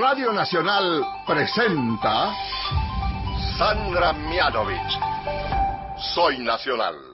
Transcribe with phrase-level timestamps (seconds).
[0.00, 2.32] Radio Nacional presenta
[3.56, 4.98] Sandra Mianovich.
[6.14, 7.13] Soy Nacional.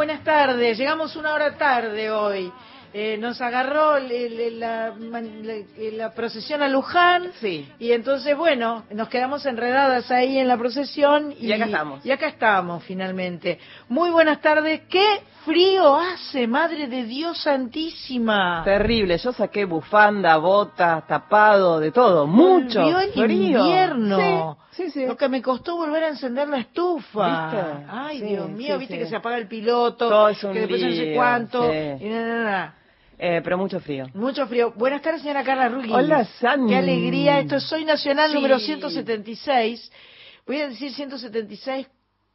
[0.00, 0.78] Buenas tardes.
[0.78, 2.50] Llegamos una hora tarde hoy.
[2.94, 7.30] Eh, nos agarró la, la- la procesión a Luján.
[7.38, 7.68] Sí.
[7.78, 11.32] Y entonces, bueno, nos quedamos enredadas ahí en la procesión.
[11.38, 12.06] Y, Y acá estamos.
[12.06, 13.58] Y acá estamos, finalmente.
[13.90, 14.80] Muy buenas tardes.
[14.88, 15.04] ¡Qué
[15.44, 18.62] frío hace, Madre de Dios Santísima!
[18.64, 23.58] Terrible, yo saqué bufanda, botas, tapado, de todo, mucho Volvió el frío.
[23.60, 24.58] invierno.
[24.70, 25.06] Sí, sí, sí.
[25.06, 27.50] Lo que me costó volver a encender la estufa.
[27.50, 27.86] ¿Viste?
[27.88, 30.90] Ay, Dios mío, viste que se apaga el piloto, Todo es un que después no
[30.90, 31.72] sé cuánto.
[31.72, 31.98] y.
[33.22, 34.06] Eh, pero mucho frío.
[34.14, 34.72] Mucho frío.
[34.76, 35.92] Buenas tardes, señora Carla Ruggi.
[35.92, 36.70] Hola, Sandy.
[36.72, 37.38] Qué alegría.
[37.40, 39.92] Esto es Soy Nacional número 176.
[40.46, 40.90] Voy a decir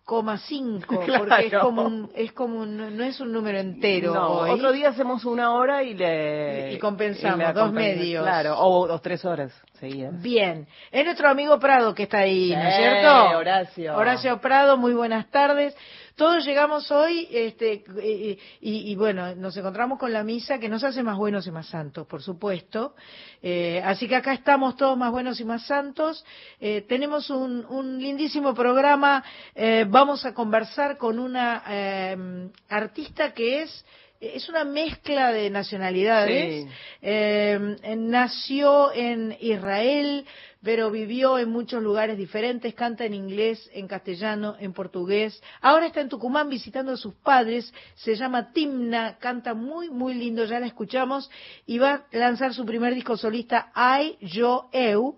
[0.05, 1.11] 176,5 porque
[1.45, 1.65] es Claro.
[1.65, 4.49] como un, es como un- no es un número entero no, hoy.
[4.51, 6.71] otro día hacemos una hora y le...
[6.71, 8.23] Y- y compensamos, dos medios.
[8.23, 10.21] Claro, o dos, tres horas seguidas.
[10.21, 13.37] Bien, es nuestro amigo Prado que está ahí, ¿no es cierto?
[13.37, 13.95] Horacio.
[13.97, 15.75] Horacio Prado, muy buenas tardes.
[16.15, 20.81] Todos llegamos hoy, este, eh, y, y bueno, nos encontramos con la misa que nos
[20.85, 22.95] hace más buenos y más santos, por supuesto.
[23.41, 26.23] Eh, así que acá estamos todos más buenos y más santos.
[26.61, 29.25] Eh, tenemos un, un lindísimo programa.
[29.53, 33.85] Eh, vamos a conversar con una eh, artista que es
[34.33, 36.63] es una mezcla de nacionalidades.
[36.63, 36.69] Sí.
[37.01, 40.25] Eh, nació en Israel,
[40.65, 45.39] pero vivió en muchos lugares diferentes, canta en inglés, en castellano, en portugués.
[45.61, 50.43] Ahora está en Tucumán visitando a sus padres, se llama Timna, canta muy, muy lindo,
[50.45, 51.29] ya la escuchamos,
[51.67, 55.17] y va a lanzar su primer disco solista, I, Yo, Eu.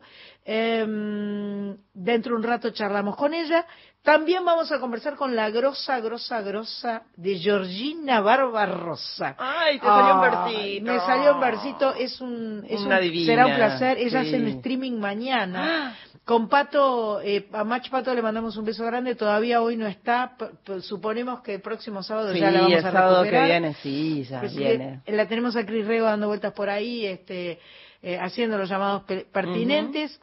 [0.49, 3.65] Em, dentro de un rato charlamos con ella.
[4.03, 9.35] También vamos a conversar con la grosa, grosa, grosa de Georgina Barbarosa.
[9.37, 10.85] Ay, te salió un versito.
[10.85, 13.97] Me salió un versito, es un, es Una un- divina, será un placer.
[13.97, 14.27] Ella sí.
[14.29, 15.97] hace un streaming mañana.
[16.23, 20.35] Con Pato, eh, a Mach Pato le mandamos un beso grande, todavía hoy no está,
[20.81, 23.45] suponemos que el próximo sábado Sí, ya la vamos el a sábado que recuperar.
[23.61, 25.01] viene, sí, ya Pues, viene.
[25.05, 27.59] eh, La tenemos a Cris Rego dando vueltas por ahí, este,
[28.01, 30.19] eh, haciendo los llamados pe- pertinentes.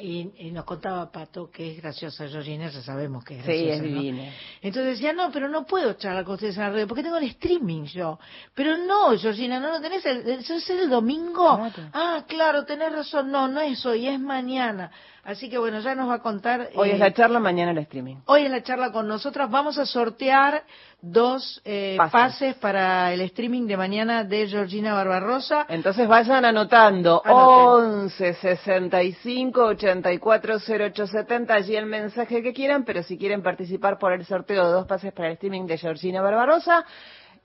[0.00, 4.32] Y, y nos contaba Pato que es graciosa Georgina, ya sabemos que es Sí, graciosa.
[4.62, 7.24] Entonces decía, no, pero no puedo charlar con ustedes en la radio, porque tengo el
[7.24, 8.18] streaming yo.
[8.54, 10.04] Pero no, Georgina, ¿no lo tenés?
[10.06, 11.56] El, el- ¿Eso es el domingo?
[11.56, 11.90] Claro.
[11.92, 13.30] Ah, claro, tenés razón.
[13.30, 14.90] No, no es hoy, es mañana.
[15.22, 16.70] Así que bueno, ya nos va a contar.
[16.74, 18.16] Hoy eh, es la charla, mañana el streaming.
[18.26, 20.64] Hoy en la charla con nosotras vamos a sortear
[21.02, 22.12] dos eh, Pases.
[22.12, 25.66] pases para el streaming de mañana de Georgina Barbarosa.
[25.68, 28.00] Entonces vayan anotando Anoten.
[28.04, 34.24] 11 65 84 0870 allí el mensaje que quieran, pero si quieren participar por el
[34.24, 36.84] sorteo de dos pases para el streaming de Georgina Barbarosa,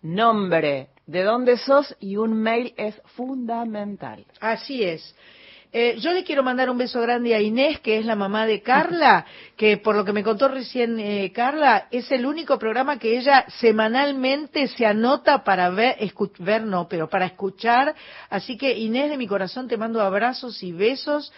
[0.01, 4.25] nombre, de dónde sos y un mail es fundamental.
[4.39, 5.15] Así es.
[5.77, 8.61] Eh, yo le quiero mandar un beso grande a Inés, que es la mamá de
[8.61, 9.25] Carla,
[9.57, 13.43] que por lo que me contó recién eh, Carla, es el único programa que ella
[13.59, 15.97] semanalmente se anota para ver,
[16.39, 17.93] ver no, pero para escuchar.
[18.29, 21.33] Así que Inés, de mi corazón, te mando abrazos y besos.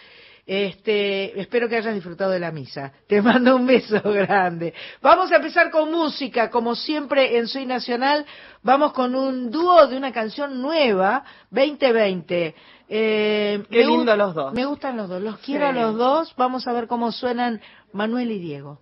[0.48, 2.90] Este, espero que hayas disfrutado de la misa.
[3.06, 4.72] Te mando un beso grande.
[5.02, 8.24] Vamos a empezar con música, como siempre en Soy Nacional.
[8.62, 12.54] Vamos con un dúo de una canción nueva, 2020.
[12.88, 14.54] Eh, Qué lindo los dos.
[14.54, 16.34] Me gustan los dos, los quiero a los dos.
[16.38, 17.60] Vamos a ver cómo suenan
[17.92, 18.80] Manuel y Diego.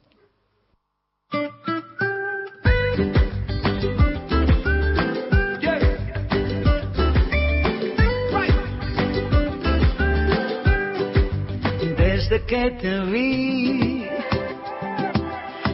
[12.36, 14.04] Desde que te vi,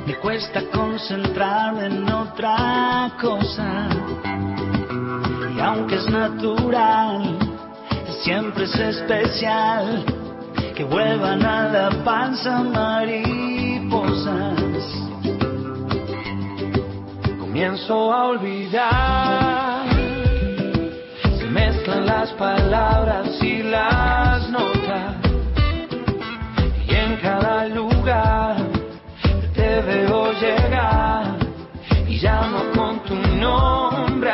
[0.07, 3.89] me cuesta concentrarme en otra cosa.
[5.57, 7.37] Y aunque es natural,
[8.23, 10.05] siempre es especial
[10.77, 14.55] que vuelvan a la panza mariposas.
[17.41, 19.87] Comienzo a olvidar,
[21.39, 24.42] se mezclan las palabras y las
[28.03, 28.57] lugar
[29.55, 31.37] te veo llegar
[32.09, 34.31] y llamo con tu nombre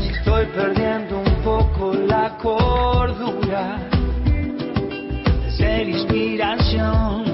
[0.00, 3.78] Si estoy perdiendo un poco la cordura
[4.24, 7.24] de ser inspiración,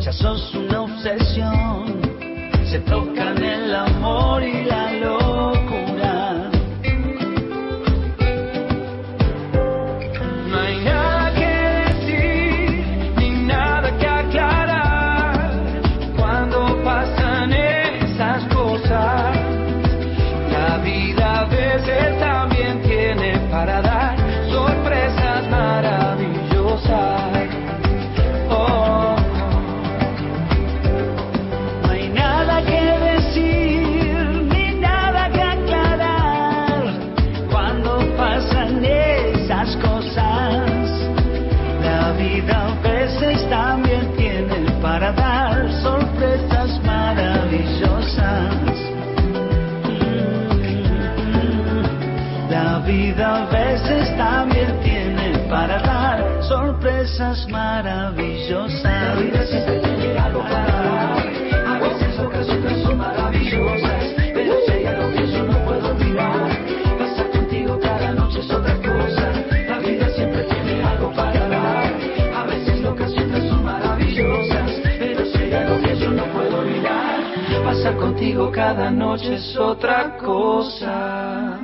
[0.00, 2.00] ya sos una obsesión.
[2.68, 5.57] Se tocan el amor y la locura.
[57.18, 58.82] Sorpresas maravillosas.
[58.84, 61.28] La vida siempre tiene algo para dar.
[61.66, 64.04] A veces ocasiones son maravillosas,
[64.34, 66.48] pero si hay algo que yo no puedo olvidar,
[66.98, 69.32] pasar contigo cada noche es otra cosa.
[69.68, 71.92] La vida siempre tiene algo para dar.
[72.36, 77.96] A veces ocasiones son maravillosas, pero si hay algo que yo no puedo olvidar, pasar
[77.96, 81.57] contigo cada noche es otra cosa.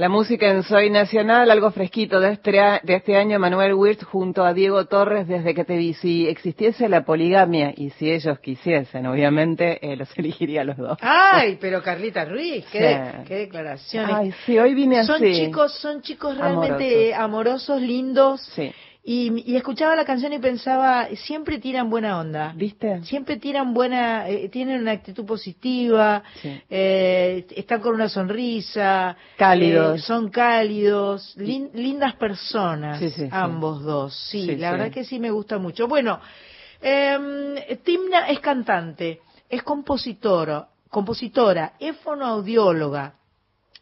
[0.00, 4.02] La música en Soy Nacional, algo fresquito de este, a- de este año, Manuel Wirtz
[4.04, 5.92] junto a Diego Torres, desde que te vi.
[5.92, 10.96] Si existiese la poligamia y si ellos quisiesen, obviamente, eh, los elegiría a los dos.
[11.02, 13.24] Ay, pero Carlita Ruiz, qué, Sí.
[13.28, 14.16] qué declaraciones.
[14.16, 15.34] Ay, sí, hoy vine son así.
[15.34, 18.40] chicos, son chicos realmente amorosos, lindos.
[18.56, 18.72] Sí.
[19.02, 22.52] Y, y escuchaba la canción y pensaba, siempre tiran buena onda.
[22.54, 23.02] ¿Viste?
[23.04, 26.60] Siempre tiran buena, eh, tienen una actitud positiva, Sí.
[26.68, 29.98] eh, están con una sonrisa, Cálidos.
[30.00, 33.28] eh, son cálidos, lin- lindas personas, Sí, sí, sí.
[33.32, 34.14] ambos dos.
[34.30, 35.88] Sí, la verdad que sí me gusta mucho.
[35.88, 36.20] Bueno,
[36.82, 43.14] eh, Timna es cantante, es compositora, compositora, es fonoaudióloga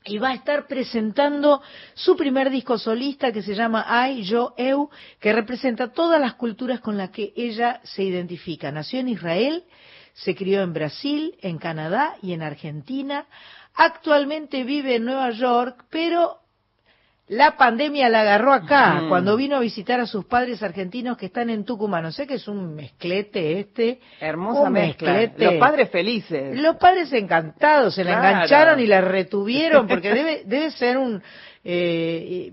[0.04, 1.62] y va a estar presentando
[1.94, 4.90] su primer disco solista que se llama Ay, Yo, Eu,
[5.20, 8.72] que representa todas las culturas con las que ella se identifica.
[8.72, 9.64] Nació en Israel,
[10.14, 13.26] se crió en Brasil, en Canadá y en Argentina.
[13.74, 16.38] Actualmente vive en Nueva York, pero
[17.28, 21.50] la pandemia la agarró acá, cuando vino a visitar a sus padres argentinos que están
[21.50, 22.02] en Tucumán.
[22.02, 24.00] No sé que es un mezclete este.
[24.20, 25.12] Hermosa un mezcla.
[25.12, 25.44] mezclete.
[25.44, 26.58] Los padres felices.
[26.58, 31.22] Los padres encantados, se la engancharon y la retuvieron, porque debe, debe ser un,
[31.64, 32.52] eh,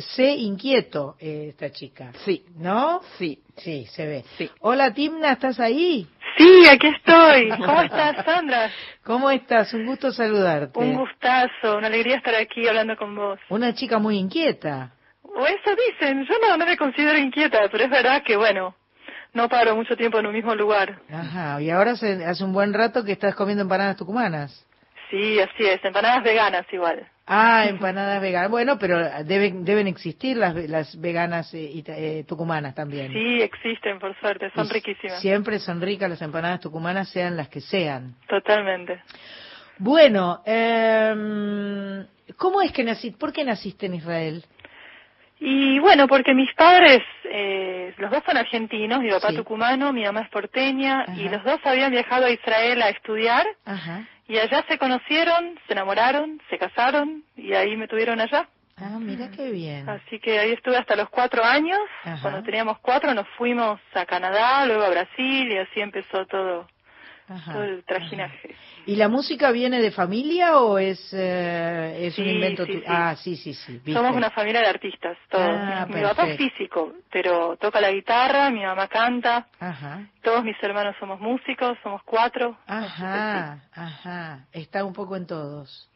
[0.00, 2.12] sé inquieto eh, esta chica.
[2.24, 2.44] Sí.
[2.56, 3.00] ¿No?
[3.18, 3.40] Sí.
[3.56, 4.24] Sí, se ve.
[4.36, 4.50] Sí.
[4.60, 6.06] Hola Timna, ¿estás ahí?
[6.36, 7.48] Sí, aquí estoy.
[7.50, 8.70] ¿Cómo estás, Sandra?
[9.04, 9.72] ¿Cómo estás?
[9.74, 10.78] Un gusto saludarte.
[10.78, 13.38] Un gustazo, una alegría estar aquí hablando con vos.
[13.48, 14.92] Una chica muy inquieta.
[15.22, 18.74] O eso dicen, yo no, no me considero inquieta, pero es verdad que, bueno,
[19.32, 21.00] no paro mucho tiempo en un mismo lugar.
[21.10, 24.66] Ajá, y ahora hace, hace un buen rato que estás comiendo empanadas tucumanas.
[25.10, 27.08] Sí, así es, empanadas veganas igual.
[27.26, 28.50] Ah, empanadas veganas.
[28.50, 33.12] Bueno, pero deben, deben existir las, las veganas eh, eh, tucumanas también.
[33.12, 35.20] Sí, existen, por suerte, son Y riquísimas.
[35.20, 38.14] Siempre son ricas las empanadas tucumanas, sean las que sean.
[38.28, 39.00] Totalmente.
[39.78, 42.04] Bueno, eh,
[42.36, 43.18] ¿cómo es que naciste?
[43.18, 44.44] ¿Por qué naciste en Israel?
[45.40, 49.36] Y bueno, porque mis padres, eh, los dos son argentinos, mi papá Sí.
[49.36, 54.06] tucumano, mi mamá es porteña, y los dos habían viajado a Israel a estudiar, Ajá.
[54.26, 58.48] Y allá se conocieron, se enamoraron, se casaron, y ahí me tuvieron allá.
[58.76, 59.88] Ah, mira qué bien.
[59.88, 61.78] Así que ahí estuve hasta los cuatro años.
[62.02, 62.18] Ajá.
[62.22, 66.66] Cuando teníamos cuatro nos fuimos a Canadá, luego a Brasil y así empezó todo,
[67.28, 67.52] Ajá.
[67.54, 68.54] todo el trajinaje.
[68.86, 72.84] ¿Y la música viene de familia o es, eh, es un invento sí, tu- sí.
[72.86, 73.72] Ah, sí, sí, sí.
[73.74, 73.94] ¿viste?
[73.94, 75.48] Somos una familia de artistas, todos.
[75.48, 80.02] Ah, mi, mi papá es físico, pero toca la guitarra, mi mamá canta, Ajá.
[80.22, 82.58] todos mis hermanos somos músicos, somos cuatro.
[82.66, 84.40] Ajá, ajá.
[84.52, 85.88] Está un poco en todos.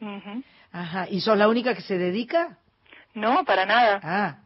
[0.71, 1.07] Ajá.
[1.11, 2.57] ¿Y sos la única que se dedica?
[3.13, 4.37] No, para nada, Ah,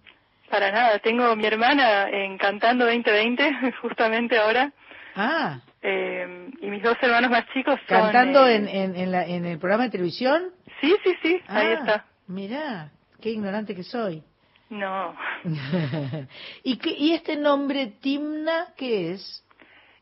[0.50, 1.00] para nada.
[1.00, 4.72] Tengo mi hermana en Cantando 2020, justamente ahora,
[5.16, 5.60] ah.
[5.84, 8.00] Eh, y mis dos hermanos más chicos son...
[8.00, 10.52] ¿Cantando eh, en, en, en, la- en el programa de televisión?
[10.82, 12.06] Sí, sí, sí, ahí Ah, está.
[12.28, 14.24] Mirá, qué ignorante que soy.
[14.70, 15.16] No.
[16.64, 19.43] ¿Y, qué, ¿Y este nombre Timna qué es?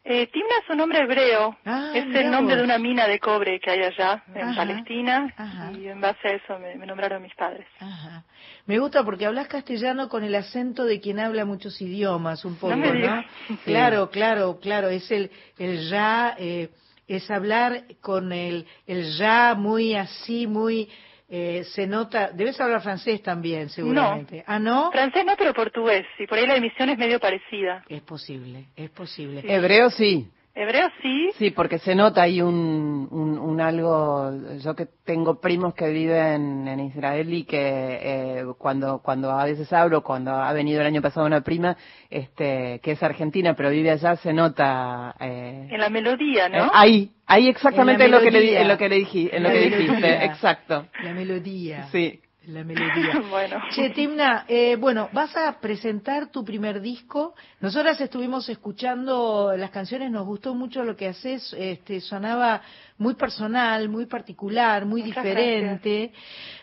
[0.04, 1.56] Eh, Timna es un nombre hebreo.
[1.64, 5.32] Ah, es el nombre de una mina de cobre que hay allá en Ajá, Palestina.
[5.38, 5.72] ajá.
[5.74, 7.68] Y en base a eso me, me nombraron mis padres.
[7.80, 8.24] Ajá.
[8.66, 12.76] Me gusta porque hablas castellano con el acento de quien habla muchos idiomas, un poco,
[12.76, 13.24] No.
[13.66, 14.90] Claro, claro, claro.
[14.90, 15.30] Es el,
[15.60, 16.70] el ya, eh,
[17.08, 20.90] es hablar con el, el ya muy así, muy...
[21.34, 24.44] eh, se nota, debes hablar francés también, seguramente.
[24.46, 24.92] ¿Ah, no?
[24.92, 26.06] Francés no, pero portugués.
[26.20, 27.86] Y por ahí la emisión es medio parecida.
[27.88, 29.42] Es posible, es posible.
[29.48, 30.30] Hebreo sí.
[30.54, 31.30] Hebreo sí.
[31.38, 34.32] Sí, porque se nota ahí un, un, un algo.
[34.60, 37.58] Yo que tengo primos que viven en Israel y que
[38.02, 41.78] eh, cuando cuando a veces hablo, cuando ha venido el año pasado una prima,
[42.10, 45.16] este, que es argentina pero vive allá, se nota.
[45.22, 46.66] Eh, En la melodía, ¿no?
[46.66, 49.50] eh, ahí, ahí exactamente En lo que le en lo que le dije, en lo
[49.50, 49.78] que melodía.
[49.78, 50.86] dijiste, exacto.
[51.04, 51.88] La melodía.
[51.92, 52.20] Sí.
[52.48, 53.22] La melodía.
[53.30, 53.62] Bueno.
[53.72, 57.36] Che, Timna, eh, bueno, vas a presentar tu primer disco.
[57.60, 62.62] Nosotras estuvimos escuchando las canciones, nos gustó mucho lo que haces, este, sonaba
[63.02, 66.14] muy personal, muy particular, muy Muchas diferente.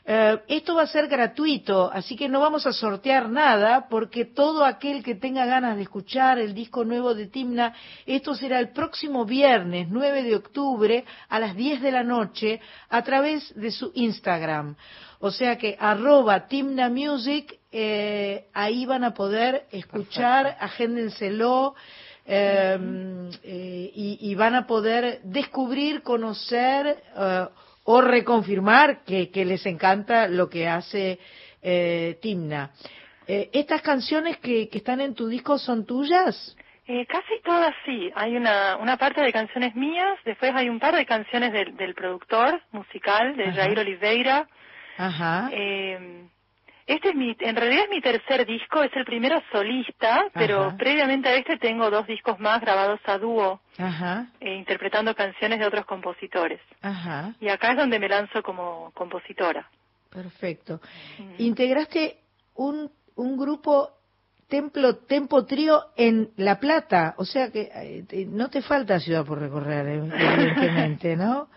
[0.05, 4.65] Eh, esto va a ser gratuito, así que no vamos a sortear nada, porque todo
[4.65, 7.75] aquel que tenga ganas de escuchar el disco nuevo de Timna,
[8.07, 13.03] esto será el próximo viernes 9 de octubre a las 10 de la noche a
[13.03, 14.77] través de su Instagram.
[15.19, 21.75] O sea que arroba Timna Music, eh, ahí van a poder escuchar, agéndenselo.
[22.29, 22.79] Eh,
[23.43, 27.47] eh, y, y van a poder descubrir, conocer eh,
[27.85, 31.19] o reconfirmar que, que les encanta lo que hace
[31.63, 32.71] eh, Timna.
[33.27, 36.55] Eh, ¿Estas canciones que, que están en tu disco son tuyas?
[36.87, 38.11] Eh, casi todas sí.
[38.15, 41.95] Hay una, una parte de canciones mías, después hay un par de canciones del, del
[41.95, 43.63] productor musical, de Ajá.
[43.63, 44.49] Jair Oliveira.
[44.97, 45.51] Ajá.
[45.53, 46.27] Eh,
[46.89, 50.77] este es mi, en realidad es mi tercer disco, es el primero solista, pero Ajá.
[50.79, 53.61] previamente a este tengo dos discos más grabados a dúo,
[54.41, 56.61] eh, interpretando canciones de otros compositores.
[56.81, 57.35] Ajá.
[57.41, 59.69] Y acá es donde me lanzo como compositora.
[60.09, 60.81] Perfecto.
[61.19, 61.43] Mm.
[61.43, 62.21] Integraste
[62.55, 63.91] un, un grupo
[64.49, 69.39] Templo Tempo Trío en La Plata, o sea que eh, no te falta ciudad por
[69.39, 71.51] recorrer, evidentemente, ¿no?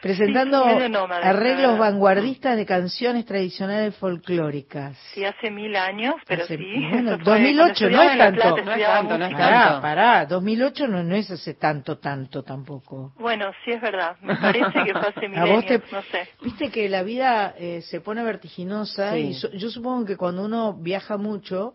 [0.00, 1.78] Presentando Sí, nómada, arreglos claro.
[1.78, 4.96] vanguardistas de canciones tradicionales folclóricas.
[5.14, 6.86] Sí, hace mil años, pero Hace- sí.
[6.90, 8.40] bueno, eso fue 2008 cuando no es tanto.
[8.40, 9.32] Plata, No es tanto, no es.
[9.32, 9.82] Pará, tanto.
[9.82, 13.12] pará, 2008 no, no es hace tanto, tanto tampoco.
[13.18, 14.16] Bueno, sí es verdad.
[14.22, 16.28] Me parece que fue hace A vos te- milenios, no sé.
[16.42, 19.18] Viste que la vida eh, se pone vertiginosa Sí.
[19.20, 21.74] y so- yo supongo que cuando uno viaja mucho,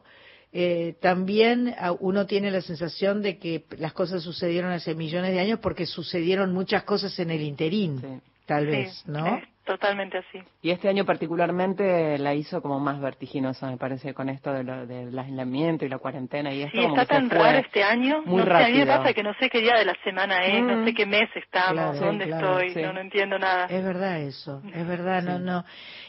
[0.54, 5.40] eh, también ah, uno tiene la sensación de que las cosas sucedieron hace millones de
[5.40, 8.08] años porque sucedieron muchas cosas en el interín, Sí.
[8.46, 9.40] tal Sí, vez, ¿no?
[9.66, 10.40] Totalmente así.
[10.62, 14.86] Y este año particularmente la hizo como más vertiginosa, me parece, con esto de lo-
[14.86, 18.22] del aislamiento y la cuarentena y esto Sí, como está que tan raro este año.
[18.26, 18.98] muy no sé, a mí me rápido.
[18.98, 20.68] pasa que no sé qué día de la semana es, Mm.
[20.68, 22.82] no sé qué mes estamos, Claro, dónde claro, estoy, sí.
[22.82, 23.66] no, no entiendo nada.
[23.66, 25.44] Es verdad eso, es verdad, no, Sí.
[25.44, 25.66] no.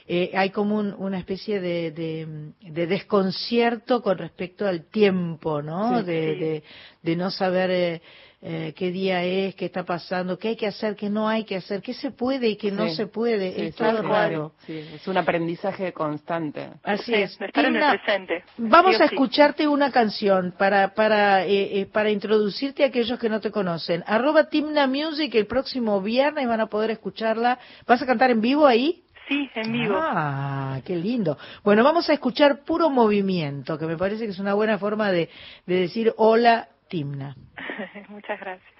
[0.09, 5.99] Eh, hay como un- una especie de, de, de desconcierto con respecto al tiempo, ¿no?
[6.01, 6.05] Sí.
[6.05, 6.41] de, Sí.
[6.41, 6.63] de,
[7.03, 8.03] de no saber eh,
[8.43, 11.57] eh, qué día es, qué está pasando, qué hay que hacer, qué no hay que
[11.57, 13.52] hacer, qué se puede y qué no se puede.
[13.55, 14.07] Sí, es sí, todo sí.
[14.07, 14.52] raro.
[14.66, 16.69] Sí, es un aprendizaje constante.
[16.83, 17.40] Así Sí, es.
[17.40, 18.45] estar en el presente.
[18.59, 19.14] Vamos a sí.
[19.14, 24.05] escucharte una canción para para eh, eh, para introducirte a aquellos que no te conocen.
[24.07, 27.59] Arroba Timna Music el próximo viernes van a poder escucharla.
[27.87, 29.02] ¿Vas a cantar en vivo ahí?
[29.28, 29.97] Sí, en vivo.
[29.99, 31.37] Ah, qué lindo.
[31.64, 35.28] Bueno, vamos a escuchar puro movimiento, que me parece que es una buena forma de,
[35.66, 37.37] de decir hola, Timna.
[38.09, 38.76] Muchas gracias.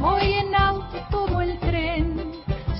[0.00, 2.32] Voy en auto, tomo el tren,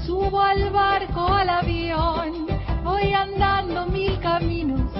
[0.04, 2.46] subo al barco, al avión,
[2.82, 4.90] voy andando mil caminos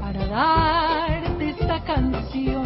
[0.00, 2.63] para darte esta canción.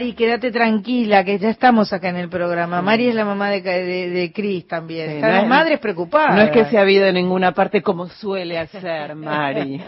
[0.00, 2.80] Mari, quédate tranquila, que ya estamos acá en el programa.
[2.80, 5.10] Mari es la mamá de, de, de Cris también.
[5.10, 6.34] Sí, Están no las es- madres preocupadas.
[6.36, 9.78] No es que se ha habido en ninguna parte como suele hacer, Mari.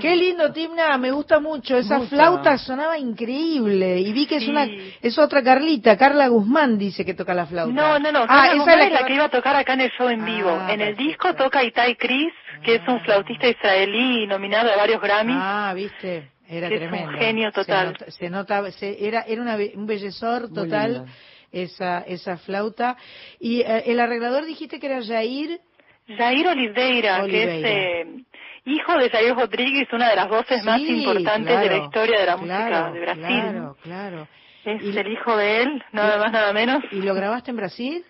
[0.00, 1.76] Qué lindo, Timna, me gusta mucho.
[1.76, 2.10] Esa Mucho.
[2.10, 3.98] flauta sonaba increíble.
[3.98, 4.50] Y vi que es Sí.
[4.50, 4.68] una
[5.02, 7.72] es otra Carlita, Carla Guzmán dice que toca la flauta.
[7.74, 8.20] No, no, no.
[8.22, 10.24] Ah, Carla esa Guzmán es la que iba a tocar acá en el show en
[10.24, 10.50] vivo.
[10.60, 15.00] Ah, en el disco toca Itai Chris, que es un flautista israelí nominado a varios
[15.02, 15.36] Grammys.
[15.40, 17.18] Ah, viste, era Que es un tremendo.
[17.18, 17.86] genio total.
[17.86, 21.04] Se, nota- se notaba, se- era, era una un bellezor total
[21.52, 22.96] esa, esa flauta.
[23.38, 25.60] Y eh, el arreglador dijiste que era Jair.
[26.06, 27.52] Jair Oliveira, Oliveira.
[27.52, 28.24] que es eh,
[28.66, 32.36] hijo de Jair Rodríguez, una de las voces más importantes de la historia de la
[32.36, 33.24] claro, música de Brasil.
[33.40, 34.28] Claro, claro.
[34.64, 36.82] Es Y- el hijo de él, nada más, nada menos.
[36.90, 38.04] ¿Y lo grabaste en Brasil?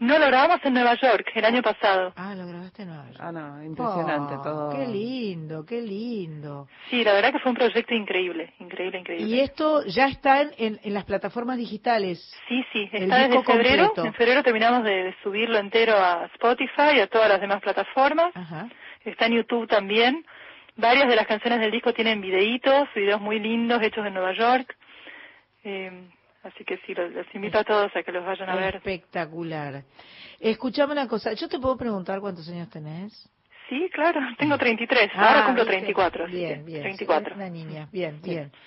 [0.00, 2.12] No, lo grabamos en Nueva York el año pasado.
[2.16, 3.18] Ah, lo grabaste en Nueva York.
[3.20, 4.70] Ah, no, impresionante Oh, todo.
[4.76, 6.68] Qué lindo, qué lindo.
[6.88, 9.26] Sí, la verdad que fue un proyecto increíble, increíble, increíble.
[9.26, 12.18] Y esto ya está en, en, en las plataformas digitales.
[12.48, 13.84] Sí, sí, El está desde disco febrero.
[13.86, 14.06] completo.
[14.06, 18.30] En febrero terminamos de, de subirlo entero a Spotify y a todas las demás plataformas.
[18.36, 18.68] Ajá.
[19.04, 20.24] Está en YouTube también.
[20.76, 24.76] Varias de las canciones del disco tienen videitos, videos muy lindos hechos en Nueva York.
[25.64, 26.08] Eh,
[26.42, 28.76] así que sí, los, los invito a todos a que los vayan a ver.
[28.76, 29.82] Espectacular.
[30.40, 33.28] Escuchame una cosa, ¿yo te puedo preguntar cuántos años tenés?
[33.68, 35.78] Sí, claro, tengo 33, ahora Ah, cumplo ¿viste?
[35.78, 36.24] 34.
[36.24, 36.82] así Bien, bien.
[36.82, 37.34] 34.
[37.34, 38.50] Una niña, bien, bien.
[38.50, 38.58] Sí,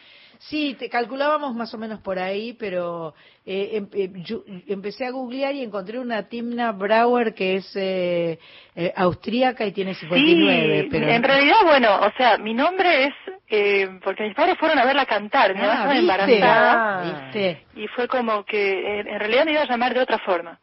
[0.75, 3.13] te calculábamos más o menos por ahí, pero
[3.45, 8.39] eh, em- eh, yo empecé a googlear y encontré una Timna Brauer que es eh,
[8.75, 13.13] eh, austríaca y tiene 59, Sí, pero en realidad, bueno, o sea, mi nombre es,
[13.49, 17.65] eh, porque mis padres fueron a verla cantar, mi mamá ah, estaba embarazada, ¿Viste?
[17.75, 20.59] y fue como que, en realidad me iba a llamar de otra forma.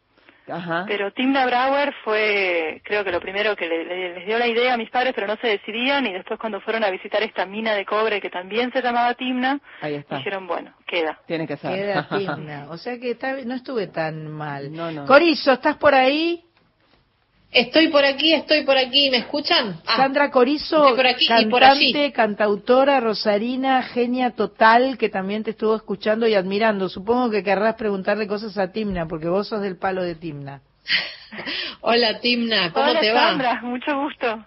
[0.51, 0.85] Ajá.
[0.87, 4.75] Pero Timna Brauer fue, creo que lo primero que le- le- les dio la idea
[4.75, 7.75] a mis padres, pero no se decidían, y después cuando fueron a visitar esta mina
[7.75, 10.17] de cobre que también se llamaba Timna, Ahí está.
[10.17, 11.21] dijeron, bueno, queda.
[11.27, 11.75] Tiene que ser.
[11.75, 12.09] Queda
[12.43, 12.67] Timna.
[12.71, 14.73] O sea que está- no estuve tan mal.
[14.73, 15.07] No, no.
[15.07, 16.45] Corizo, ¿estás por ahí?
[17.51, 19.81] Estoy por aquí, estoy por aquí, ¿me escuchan?
[19.87, 22.13] Ah, Sandra Corizo, estoy por aquí y por cantante, allí.
[22.13, 26.91] cantautora, rosarina, genia total, que también te estuvo escuchando y admirando.
[26.91, 30.61] Supongo que querrás preguntarle cosas a Timna, porque vos sos del palo de Timna.
[31.81, 33.29] Hola Timna, ¿cómo Hola te va?
[33.31, 34.45] Sandra, mucho gusto.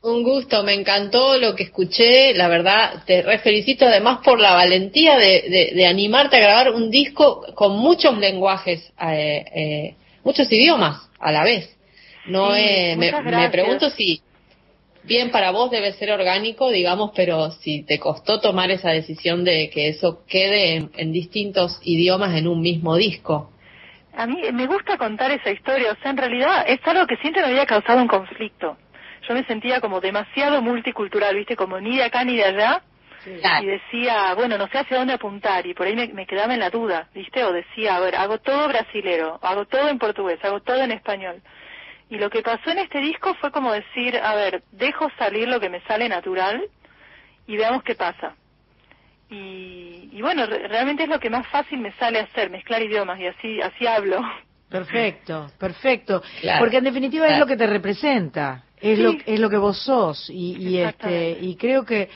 [0.00, 4.52] Un gusto, me encantó lo que escuché, la verdad, te re felicito además por la
[4.52, 10.50] valentía de, de- de animarte a grabar un disco con muchos lenguajes, eh, eh, muchos
[10.50, 11.76] idiomas a la vez.
[12.26, 14.22] No Sí, eh, me, pregunto si
[15.04, 19.70] bien para vos debe ser orgánico, digamos, pero si te costó tomar esa decisión de
[19.70, 23.50] que eso quede en, en distintos idiomas en un mismo disco.
[24.14, 27.42] A mí me gusta contar esa historia, o sea, en realidad es algo que siempre
[27.42, 28.76] me había causado un conflicto.
[29.26, 31.56] Yo me sentía como demasiado multicultural, ¿viste?
[31.56, 32.82] Como ni de acá ni de allá.
[33.24, 36.60] Y decía, bueno, no sé hacia dónde apuntar, y por ahí me, me quedaba en
[36.60, 37.44] la duda, ¿viste?
[37.44, 41.40] O decía, a ver, hago todo brasilero, hago todo en portugués, hago todo en español.
[42.12, 45.58] Y lo que pasó en este disco fue como decir, a ver, dejo salir lo
[45.58, 46.62] que me sale natural
[47.46, 48.36] y veamos qué pasa.
[49.30, 53.18] Y, y bueno, re- realmente es lo que más fácil me sale hacer, mezclar idiomas,
[53.18, 54.20] y así, así hablo.
[54.68, 56.22] Perfecto, perfecto.
[56.42, 59.02] Claro, Porque en definitiva es lo que te representa, es Sí.
[59.02, 62.10] lo es lo que vos sos y, y este y creo que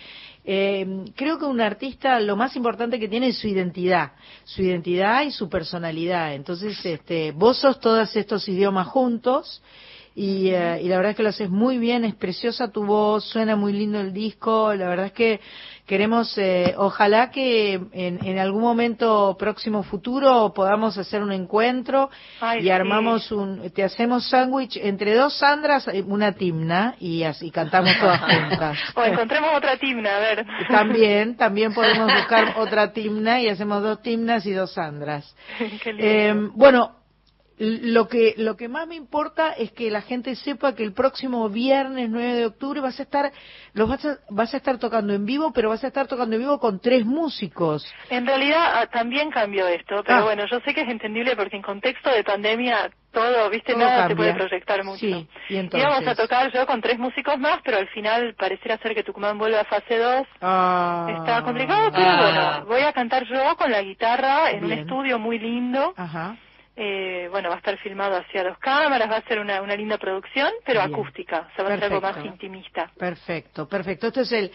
[0.49, 4.13] eh, creo que un artista lo más importante que tiene es su identidad,
[4.45, 6.35] su identidad y su personalidad.
[6.35, 9.61] Entonces, este, vos sos todos estos idiomas juntos
[10.19, 13.23] y, eh, y la verdad es que lo haces muy bien, es preciosa tu voz,
[13.23, 15.41] suena muy lindo el disco, la verdad es que
[15.85, 22.09] queremos, eh, ojalá que en, en algún momento próximo futuro podamos hacer un encuentro
[22.41, 22.71] Ay, y sí.
[22.71, 28.21] armamos un, te hacemos sándwich entre dos Sandras, eh, una timna y así cantamos todas
[28.49, 28.79] juntas.
[28.95, 30.47] O encontremos otra timna, a ver.
[30.71, 35.37] También, también podemos buscar otra timna y hacemos dos timnas y dos Sandras.
[35.83, 36.07] Qué lindo.
[36.07, 36.97] Eh, bueno,
[37.59, 41.49] lo que lo que más me importa es que la gente sepa que el próximo
[41.49, 43.33] viernes 9 de octubre vas a estar
[43.73, 46.43] los vas a, vas a estar tocando en vivo, pero vas a estar tocando en
[46.43, 47.85] vivo con tres músicos.
[48.11, 50.25] En realidad ah, también cambió esto, pero Ah.
[50.25, 53.95] bueno, yo sé que es entendible porque en contexto de pandemia todo, viste, Todo nada
[53.95, 54.17] se cambia.
[54.17, 54.99] puede proyectar mucho.
[55.01, 55.89] Sí, y entonces.
[55.89, 59.39] Íbamos a tocar yo con tres músicos más, pero al final pareciera ser que Tucumán
[59.39, 60.27] vuelve a fase 2.
[60.43, 61.07] Ah.
[61.21, 62.21] Está complicado, pero Ah.
[62.61, 65.95] bueno, voy a cantar yo con la guitarra en un estudio muy lindo.
[65.97, 66.37] Ajá.
[66.79, 69.97] Eh, bueno, va a estar filmado hacia dos cámaras, va a ser una, una linda
[69.97, 70.95] producción, pero Bien.
[70.95, 72.91] acústica, o sea, va a ser algo más intimista.
[72.99, 74.09] Perfecto, perfecto.
[74.09, 74.51] Esto es el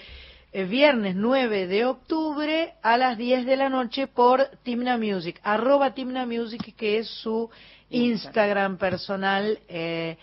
[0.53, 5.95] eh, viernes 9 de octubre a las 10 de la noche por Timna Music, arroba
[5.95, 7.49] Timna Music, que es su
[7.89, 9.57] Instagram personal.
[9.67, 10.17] eh,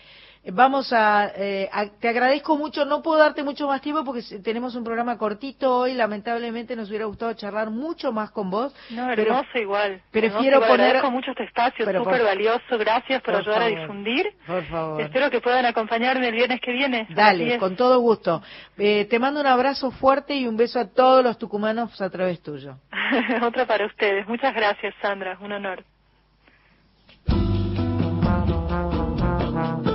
[0.51, 4.73] Vamos a, eh, a- te agradezco mucho, no puedo darte mucho más tiempo porque tenemos
[4.73, 8.73] un programa cortito hoy, lamentablemente nos hubiera gustado charlar mucho más con vos.
[8.89, 10.01] No, pero hermoso igual.
[10.11, 12.77] prefiero Hermoso poner- Agradezco mucho este espacio, Pero súper valioso.
[12.79, 13.77] Gracias por, por ayudar favor.
[13.77, 14.33] a difundir.
[14.47, 15.01] Por favor.
[15.01, 17.05] Espero que puedan acompañarme el viernes que viene.
[17.09, 18.41] Dale, con todo gusto.
[18.77, 22.41] Eh, te mando un abrazo fuerte y un beso a todos los tucumanos a través
[22.41, 22.77] tuyo.
[23.43, 24.25] Otra para ustedes.
[24.27, 25.37] Muchas gracias, Sandra.
[25.41, 25.83] Un honor.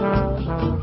[0.05, 0.74] Thank you.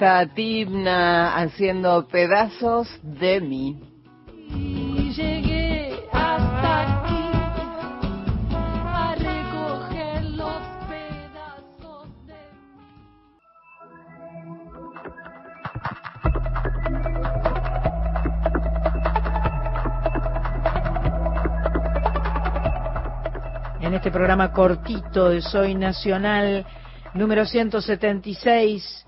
[0.00, 3.78] Está Timna haciendo pedazos de mí.
[4.48, 7.30] Y llegué hasta aquí
[8.94, 12.48] a recoger los pedazos de
[23.86, 26.64] En este programa cortito de Soy Nacional,
[27.12, 29.04] número 176,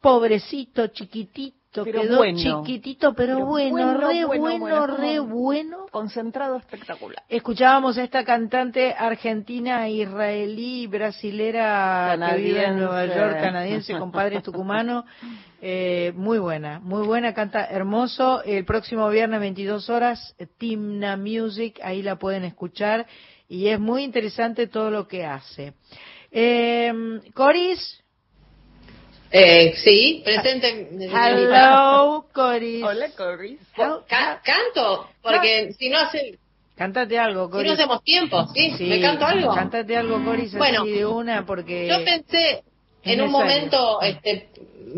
[0.00, 2.38] pobrecito, chiquitito, Pero quedó bueno.
[2.38, 5.86] chiquitito, pero, Pero bueno, bueno, re bueno, re bueno.
[5.90, 7.22] Concentrado espectacular.
[7.28, 13.06] Escuchábamos a esta cantante argentina, israelí, brasilera, que vive en Nueva.
[13.06, 15.04] York, canadiense, con padres tucumanos.
[15.62, 18.42] Eh, muy buena, muy buena, canta hermoso.
[18.44, 23.06] El próximo viernes 22 horas, Timna Music, ahí la pueden escuchar
[23.46, 25.74] y es muy interesante todo lo que hace.
[26.30, 28.02] Eh, Coris,
[29.32, 30.88] Eh, sí, presente.
[30.92, 32.82] hello, Coris.
[32.82, 33.58] Hola, Coris.
[33.76, 36.38] Ca- canto, porque si no hace,
[36.76, 37.66] Cántate algo, si Coris.
[37.66, 38.72] no hacemos tiempo, ¿sí?
[38.78, 39.54] Sí, ¿Me canto algo?
[39.54, 41.86] Cántate algo, Coris, Bueno, así de una, porque...
[41.86, 42.62] Yo pensé
[43.04, 44.48] en un momento este,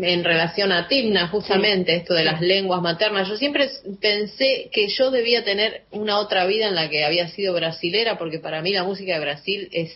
[0.01, 3.69] en relación a Timna, justamente, esto de las lenguas maternas, yo siempre
[4.01, 8.39] pensé que yo debía tener una otra vida en la que había sido brasilera, porque
[8.39, 9.93] para mí la música de Brasil es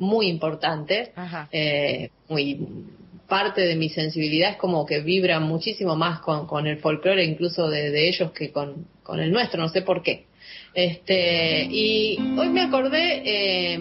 [0.00, 1.48] muy importante, Ajá.
[1.52, 2.58] eh, muy
[3.28, 7.68] parte de mi sensibilidad es como que vibra muchísimo más con, con el folclore incluso
[7.68, 10.24] de, de ellos que con, con el nuestro, no sé por qué.
[10.74, 13.78] Este, y hoy me acordé, eh,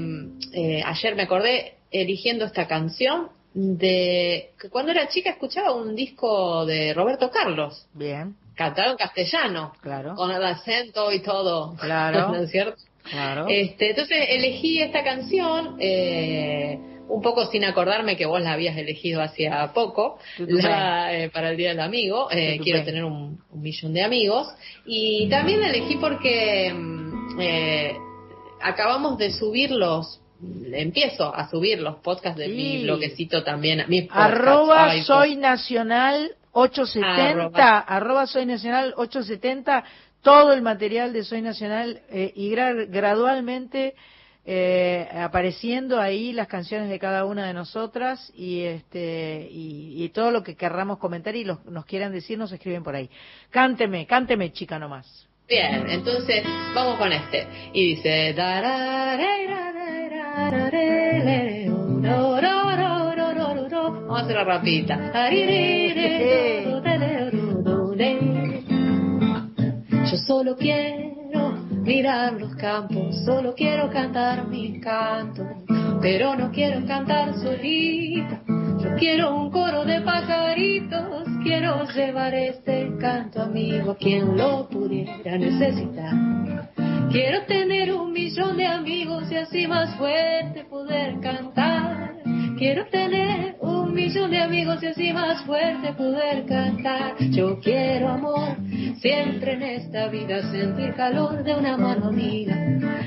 [0.53, 6.65] eh, ayer me acordé eligiendo esta canción de que cuando era chica escuchaba un disco
[6.65, 12.29] de Roberto Carlos, Bien, cantado en castellano, claro, con el acento y todo, Claro.
[12.33, 12.81] ¿no es cierto?
[13.09, 13.45] claro.
[13.47, 16.77] Este, entonces elegí esta canción, eh,
[17.09, 21.57] un poco sin acordarme que vos la habías elegido hacía poco, la, eh, para el
[21.57, 22.27] Día del Amigo.
[22.31, 24.47] eh, quiero tener un, un millón de amigos.
[24.85, 27.95] Y también la elegí porque mm, eh,
[28.61, 30.21] acabamos de subir los,
[30.73, 32.83] empiezo a subir los podcasts de mi Sí.
[32.83, 33.83] bloquecito también.
[33.87, 34.33] mis podcasts.
[34.33, 37.79] Arroba Ay, soy nacional 870, Arroba.
[37.79, 39.83] arroba soy nacional 870,
[40.23, 43.93] todo el material de Soy Nacional eh, y gra- gradualmente
[44.49, 50.31] eh, apareciendo ahí las canciones de cada una de nosotras y este y, y todo
[50.31, 53.09] lo que querramos comentar y los- nos quieran decir nos escriben por ahí.
[53.49, 55.27] Cánteme, cánteme chica nomás.
[55.49, 57.45] Bien, entonces vamos con este.
[57.73, 58.33] Y dice...
[64.07, 65.11] Vamos a hacerla rapidita.
[70.09, 71.56] Yo solo quiero
[71.87, 75.47] mirar los campos, solo quiero cantar mi canto,
[76.01, 78.41] pero no quiero cantar solita.
[78.83, 85.37] Yo quiero un coro de pajaritos, quiero llevar este canto amigo a quien lo pudiera
[85.37, 86.13] necesitar.
[87.09, 92.17] Quiero tener un millón de amigos y así más fuerte poder cantar.
[92.57, 97.15] Quiero tener un millón de amigos y así más fuerte poder cantar.
[97.31, 98.55] Yo quiero amor,
[99.01, 102.55] siempre en esta vida sentir calor de una mano amiga.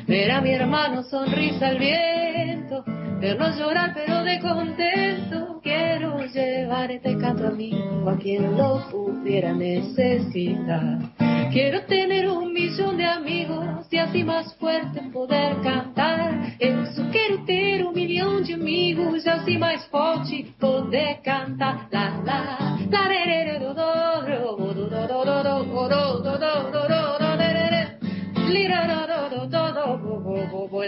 [0.09, 2.83] Ver a mi hermano sonrisa al viento,
[3.21, 5.61] verlo llorar pero de contento.
[5.63, 10.99] Quiero llevar este canto amigo a quien lo pudiera necesitar.
[11.53, 16.57] Quiero tener un millón de amigos e así mais forte poder cantar.
[16.59, 17.45] Ter um
[18.71, 21.89] amigos é o sim mais forte poder cantar.
[21.93, 22.81] Lá, lá, lá,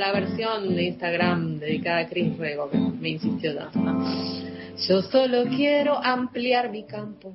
[0.03, 3.79] La versión de Instagram dedicada a Chris Rego que me insistió tanto.
[4.89, 7.35] Yo solo quiero ampliar mi campo.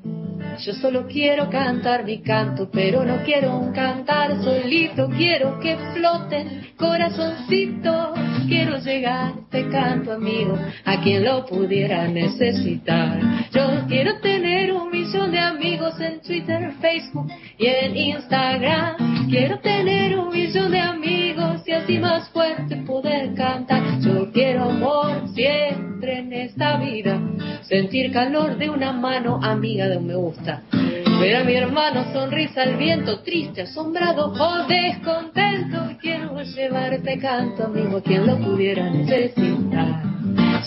[0.65, 5.07] Yo solo quiero cantar mi canto, pero no quiero cantar solito.
[5.09, 8.19] Quiero que floten corazoncitos.
[8.47, 13.19] Quiero llegar este canto amigo a quien lo pudiera necesitar.
[13.51, 19.29] Yo quiero tener un millón de amigos en Twitter, Facebook y en Instagram.
[19.29, 23.99] Quiero tener un millón de amigos y así más fuerte poder cantar.
[23.99, 27.26] Yo quiero amor siempre en esta vida.
[27.67, 30.61] Sentir calor de una mano amiga de un me gusta.
[31.19, 35.97] Ver a mi hermano sonrisa al viento, triste, asombrado o descontento.
[35.99, 40.03] Quiero llevar este canto amigo quien lo pudiera necesitar.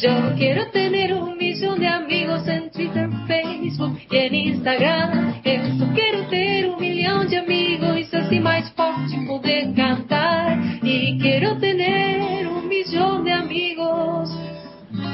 [0.03, 5.41] Yo quiero tener un millón de amigos en Twitter, Facebook y en Instagram.
[5.45, 10.59] Eu só quero ter um milhão de amigos, assim mais forte poder cantar.
[10.85, 14.31] E quero tener un millón de amigos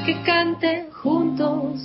[0.07, 1.81] que canten juntos.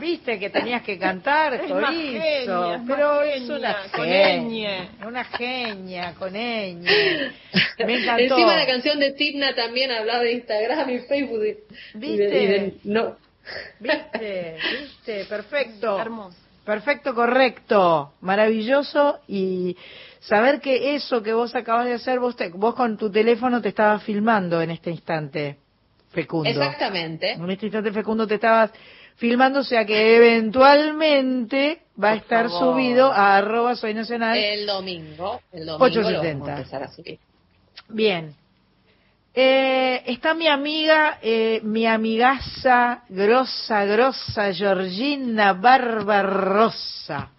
[0.00, 6.32] Viste que tenías que cantar, Es genia, pero es una con genia, una genia, con
[6.32, 6.82] ñ.
[7.86, 8.22] Me encantó.
[8.22, 11.44] Encima la canción de Tigna también hablaba de Instagram y Facebook.
[11.44, 11.58] y-
[12.06, 12.78] y de- y de- ¿Viste?
[12.84, 13.16] no.
[13.78, 15.98] Viste, viste, perfecto.
[16.00, 16.38] Hermoso.
[16.64, 19.76] Perfecto, correcto, maravilloso y
[20.20, 23.70] saber que eso que vos acabas de hacer, vos, te- vos con tu teléfono te
[23.70, 25.56] estabas filmando en este instante,
[26.12, 26.48] Fecundo.
[26.48, 27.32] Exactamente.
[27.32, 28.70] En este instante, Fecundo, te estabas
[29.16, 32.74] filmando, o sea que eventualmente va a Por estar favor.
[32.74, 34.36] subido a arroba soy nacional.
[34.38, 35.40] El domingo.
[35.52, 36.10] El domingo 8.70.
[36.12, 37.18] lo vamos a empezar a subir.
[37.88, 38.34] Bien.
[39.34, 47.30] Eh, está mi amiga, eh, mi amigaza, grosa, grosa, Georgina Barbarosa.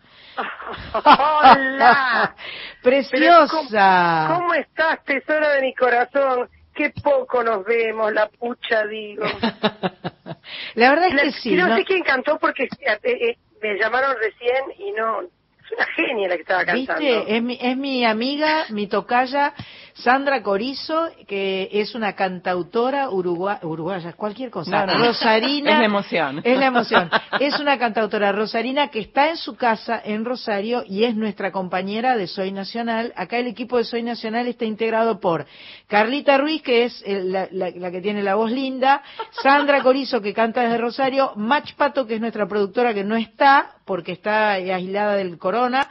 [1.04, 2.36] Hola.
[2.82, 4.26] Preciosa.
[4.28, 6.50] ¿Cómo, cómo estás, tesoro de mi corazón?
[6.74, 9.26] Qué poco nos vemos, la pucha, digo.
[10.74, 11.52] La verdad es La- que sí.
[11.54, 11.76] no, ¿no?
[11.76, 15.22] sé quién cantó porque eh, eh, me llamaron recién y no...
[15.22, 17.00] Es una genia la que estaba cantando.
[17.00, 17.38] ¿Viste?
[17.38, 19.54] Es mi, es mi amiga, mi tocaya,
[19.96, 24.86] Sandra Corizo, que es una cantautora urugua- uruguaya, cualquier cosa.
[24.86, 25.06] No, no.
[25.06, 25.72] Rosarina.
[25.74, 26.42] Es la emoción.
[26.44, 27.10] Es la emoción.
[27.40, 32.18] Es una cantautora rosarina que está en su casa en Rosario y es nuestra compañera
[32.18, 33.14] de Soy Nacional.
[33.16, 35.46] Acá el equipo de Soy Nacional está integrado por
[35.88, 39.04] Carlita Ruiz, que es la, la- la que tiene la voz linda,
[39.44, 43.76] Sandra Corizo, que canta desde Rosario, Mach Pato, que es nuestra productora que no está
[43.86, 45.88] porque está aislada del corona,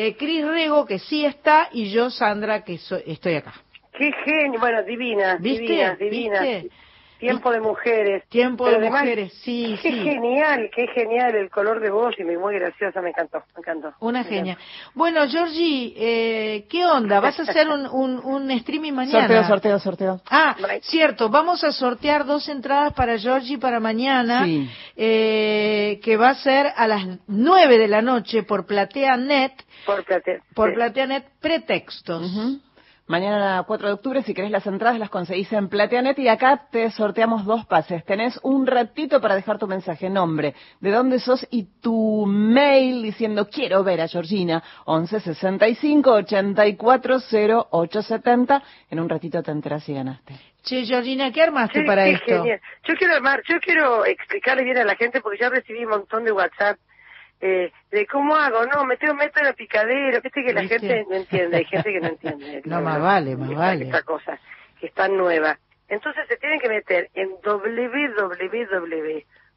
[0.00, 3.52] eh, Cris Rego, que sí está, y yo, Sandra, que so- estoy acá.
[3.98, 5.62] Qué genio, bueno, divina, ¿Viste?
[5.62, 6.40] divina, divina.
[6.42, 6.70] ¿Viste?
[7.18, 8.24] Tiempo de mujeres.
[8.28, 9.98] Tiempo Pero de además, mujeres, sí, Qué sí.
[10.02, 13.92] genial, qué genial el color de voz y muy, muy graciosa, me encantó, me encantó.
[14.00, 14.52] Una Me genia.
[14.52, 14.70] encantó.
[14.94, 17.20] Bueno, Georgie, eh, ¿qué onda?
[17.20, 19.20] ¿Vas a hacer un, un, un streaming mañana?
[19.26, 20.20] Sorteo, sorteo, sorteo.
[20.30, 20.82] Ah, Right.
[20.82, 24.68] cierto, vamos a sortear dos entradas para Georgie para mañana, Sí.
[24.96, 29.52] eh, que va a ser a las nueve de la noche por PlateaNet,
[29.86, 30.40] Por plate.
[30.54, 30.74] por sí.
[30.76, 32.30] PlateaNet Pretextos.
[33.08, 36.90] Mañana 4 de octubre, si querés las entradas, las conseguís en Plateanet y acá te
[36.90, 38.04] sorteamos dos pases.
[38.04, 43.48] Tenés un ratito para dejar tu mensaje, nombre, de dónde sos y tu mail diciendo
[43.48, 47.16] quiero ver a Georgina, 11 65 84
[47.72, 48.62] 0870.
[48.90, 50.34] En un ratito te enteras si ganaste.
[50.62, 52.26] Che, Georgina, ¿qué armaste Sí, para qué esto?
[52.42, 52.60] genial.
[52.86, 56.24] Yo quiero armar, yo quiero explicarle bien a la gente porque ya recibí un montón
[56.24, 56.78] de WhatsApp
[57.40, 60.78] eh, de cómo hago, no, me tengo meto en el picadero, viste que la ¿Viste?
[60.80, 62.62] gente no entiende, hay gente que no entiende.
[62.66, 63.84] No, más vale, más esta- vale.
[63.84, 64.38] Esta cosa,
[64.80, 65.58] que es tan nueva.
[65.88, 67.30] Entonces se tienen que meter en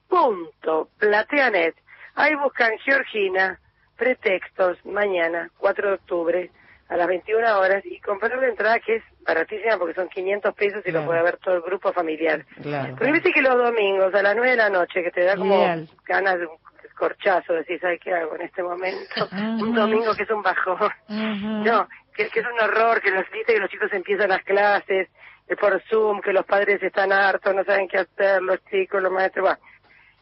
[0.09, 1.75] www.plateanet.
[2.15, 3.59] Ahí buscan Georgina,
[3.97, 6.49] pretextos, mañana, 4 de octubre,
[6.89, 10.79] a las 21 horas, y comprar una entrada que es baratísima porque son 500 pesos
[10.85, 10.99] y Claro.
[11.01, 12.45] lo puede ver todo el grupo familiar.
[12.61, 12.95] Claro.
[12.97, 15.55] Porque viste que los domingos a las 9 de la noche, que te da como
[15.55, 15.87] Ideal.
[16.05, 16.57] ganas de un
[16.93, 19.27] corchazo, decís, ¿sabes qué hago en este momento?
[19.31, 20.91] Un domingo que es un bajón.
[21.07, 25.09] No, que, que es un horror, que los viste que los chicos empiezan las clases
[25.47, 29.11] eh, por Zoom, que los padres están hartos, no saben qué hacer, los chicos, los
[29.11, 29.59] maestros, va.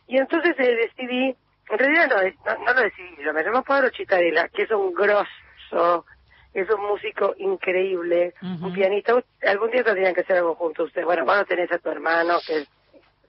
[0.07, 1.36] Y entonces eh, decidí,
[1.70, 4.93] en realidad no, no, no lo decidí yo, me llamó Pablo Chitadela, que es un
[4.93, 6.05] grosso,
[6.53, 9.13] es un músico increíble, un pianista.
[9.47, 11.05] Algún día tendrían que hacer algo juntos ustedes.
[11.05, 12.67] Bueno, vos no tenés a tu hermano, que es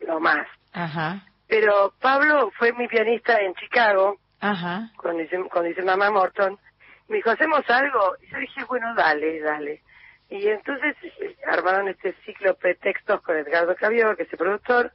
[0.01, 0.47] lo más.
[0.73, 4.93] Ajá, Pero Pablo fue mi pianista en Chicago, ajá.
[4.97, 6.57] cuando hice, cuando hice Mamá Morton.
[7.09, 8.15] Me dijo, ¿hacemos algo?
[8.23, 9.83] Y yo dije, bueno, dale, dale.
[10.29, 14.93] Y entonces eh, armaron este ciclo pretextos con Edgardo Cavior, que es el productor.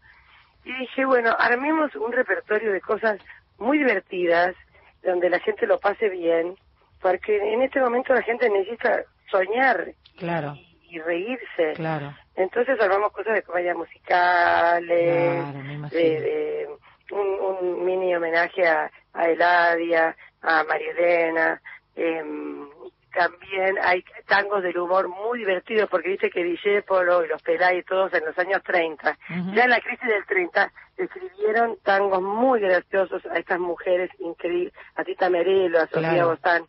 [0.64, 3.20] Y dije, bueno, armemos un repertorio de cosas
[3.58, 4.56] muy divertidas,
[5.03, 6.56] donde la gente lo pase bien,
[7.01, 10.56] porque en este momento la gente necesita soñar Claro,
[10.95, 11.73] y reírse.
[11.75, 12.13] claro.
[12.35, 15.99] Entonces armamos cosas de comedia musicales, Claro, me imagino.
[16.01, 16.67] de, de
[17.11, 21.61] un, un mini homenaje a, a Eladia, a María Elena.
[21.95, 22.67] em,
[23.13, 28.13] también hay tangos del humor muy divertidos, porque dice que Discépolo y los Pelay todos
[28.13, 29.53] en los años 30, Ujú.
[29.53, 35.05] ya en la crisis del 30, escribieron tangos muy graciosos a estas mujeres increíbles, a
[35.05, 36.67] Tita Merelo, a Sofía Claro.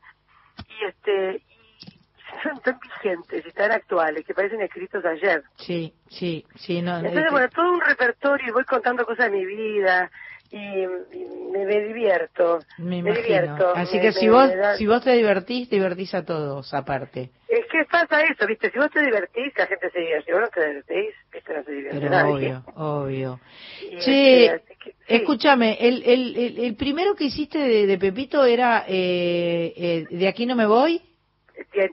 [0.68, 1.45] Y este y
[2.43, 5.43] son tan vigentes y tan actuales que parecen escritos ayer.
[5.57, 6.99] Sí, sí, sí, no.
[6.99, 10.11] Entonces, bueno, todo un repertorio y voy contando cosas de mi vida
[10.51, 10.87] y, y
[11.53, 12.64] me, me divierto.
[12.78, 13.68] me divierto.
[13.74, 17.30] Así me- que si vos, da- si vos te divertís, divertís a todos, aparte.
[17.49, 18.70] Es que pasa eso, ¿viste?
[18.70, 20.24] Si vos te divertís, la gente se divierte.
[20.26, 21.55] Si vos no te divertís, ¿viste?
[21.55, 22.32] No se divierte Pero nadie.
[22.32, 23.41] obvio, obvio.
[23.82, 25.14] Y, Che, este, así que- sí.
[25.14, 30.28] escúchame, el, el, el, el primero que hiciste de, de Pepito era eh, eh, De
[30.28, 31.01] aquí no me voy.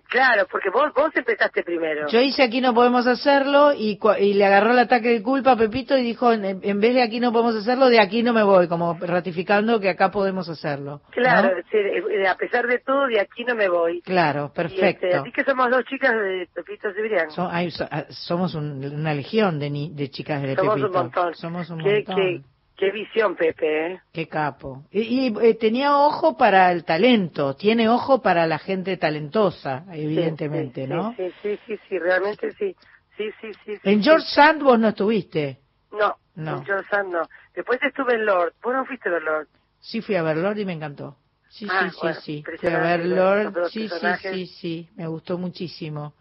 [0.10, 2.08] Claro, porque vos vos empezaste primero.
[2.08, 5.56] Yo hice Aquí no podemos hacerlo y, y le agarró el ataque de culpa a
[5.58, 8.44] Pepito y dijo, en, en vez de Aquí no podemos hacerlo, de aquí no me
[8.44, 11.02] voy, como ratificando que acá podemos hacerlo.
[11.06, 11.12] ¿no?
[11.12, 14.02] Claro, sí, eh, a pesar de todo, de aquí no me voy.
[14.02, 15.06] Claro, Y, perfecto.
[15.06, 17.32] este, así que somos dos chicas de Pepito Cibrián.
[17.32, 20.88] So- ah, somos un- una legión de, ni- de chicas de somos Pepito.
[20.88, 21.36] un montón.
[21.36, 22.44] Somos un montón.
[22.78, 24.02] Qué, visión, Pepe, ¿eh?
[24.12, 24.84] Qué capo.
[24.92, 30.82] Y, y, eh, tenía ojo para el talento, tiene ojo para la gente talentosa, evidentemente,
[30.82, 31.16] Sí, sí, ¿no?
[31.16, 32.76] Sí, sí, sí, sí, realmente sí.
[33.18, 33.74] Sí, sí, sí.
[33.84, 34.02] En.
[34.02, 35.60] George Sand vos no estuviste.
[35.92, 36.58] No, No.
[36.58, 37.30] en George Sand no.
[37.56, 38.54] Después estuve en Lord.
[38.64, 39.48] ¿Vos no fuiste a ver Lord?
[39.80, 41.18] Sí fui a ver Lord y me encantó.
[41.50, 42.58] Sí, Ah, sí, bueno, sí, sí.
[42.58, 44.90] Fui a ver Lord, sí, sí, sí, sí.
[44.96, 46.16] Me gustó muchísimo.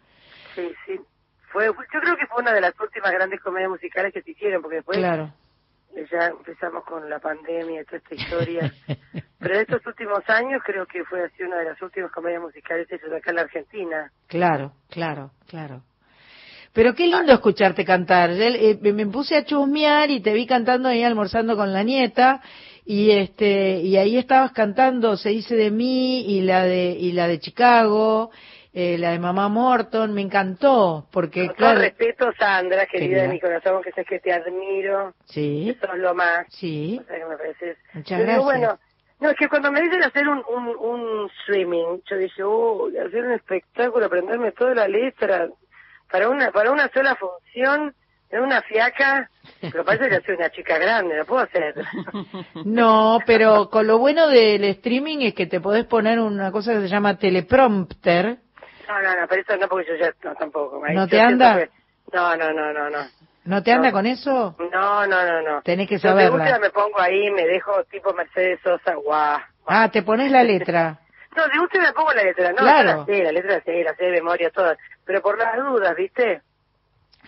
[0.55, 1.01] Sí, sí.
[1.51, 4.61] Fue, yo creo que fue una de las últimas grandes comedias musicales que se hicieron,
[4.61, 5.33] porque después Claro.
[6.11, 8.73] Ya empezamos con la pandemia y toda esta historia.
[9.39, 13.13] Pero estos últimos años creo que fue así una de las últimas comedias musicales hechas
[13.13, 14.13] acá en la Argentina.
[14.29, 15.83] Claro, claro, claro.
[16.73, 18.31] Pero qué lindo escucharte cantar.
[18.31, 22.41] Yo, eh, me puse a chusmear y te vi cantando ahí almorzando con la nieta
[22.85, 27.29] y este y ahí estabas cantando Se dice de mí y la de y la
[27.29, 28.31] de Chicago,
[28.75, 33.23] eh, la de Mamá Morton, me encantó porque Con claro, todo respeto, Sandra, querida Querida.
[33.23, 36.47] de mi corazón, que sé que te admiro, sí, que sos lo más.
[36.51, 37.77] sí, O sea, que me pareces...
[37.93, 38.45] Muchas digo, gracias.
[38.45, 38.79] bueno,
[39.21, 43.25] no, es que cuando me dicen hacer un, un, un streaming, yo dije, uy, hacer
[43.25, 45.49] un espectáculo, aprenderme toda la letra,
[46.11, 47.95] para una para una sola función,
[48.31, 49.29] en una fiaca,
[49.61, 51.75] pero parece que soy una chica grande, no puedo hacer.
[52.65, 56.81] No, pero con lo bueno del streaming es que te podés poner una cosa que
[56.81, 58.39] se llama teleprompter.
[58.89, 60.81] No, no, no, pero eso no, porque yo ya, no, tampoco.
[60.87, 61.59] ¿No Yo te anda?
[61.59, 61.71] que-
[62.13, 62.99] No, no, no, no, no.
[63.45, 63.93] ¿No te anda No.
[63.95, 64.57] con eso?
[64.73, 65.63] No, no, no, no.
[65.63, 66.37] Tenés que Yo de saberla.
[66.37, 69.39] última me pongo ahí, me dejo tipo Mercedes Sosa, guau.
[69.67, 70.99] Ah, te pones la letra.
[71.35, 72.91] No, de última me pongo la letra, no, Claro.
[72.91, 74.77] yo la sé, la letra sé, la sé de memoria todas,
[75.07, 76.43] pero por las dudas, ¿viste?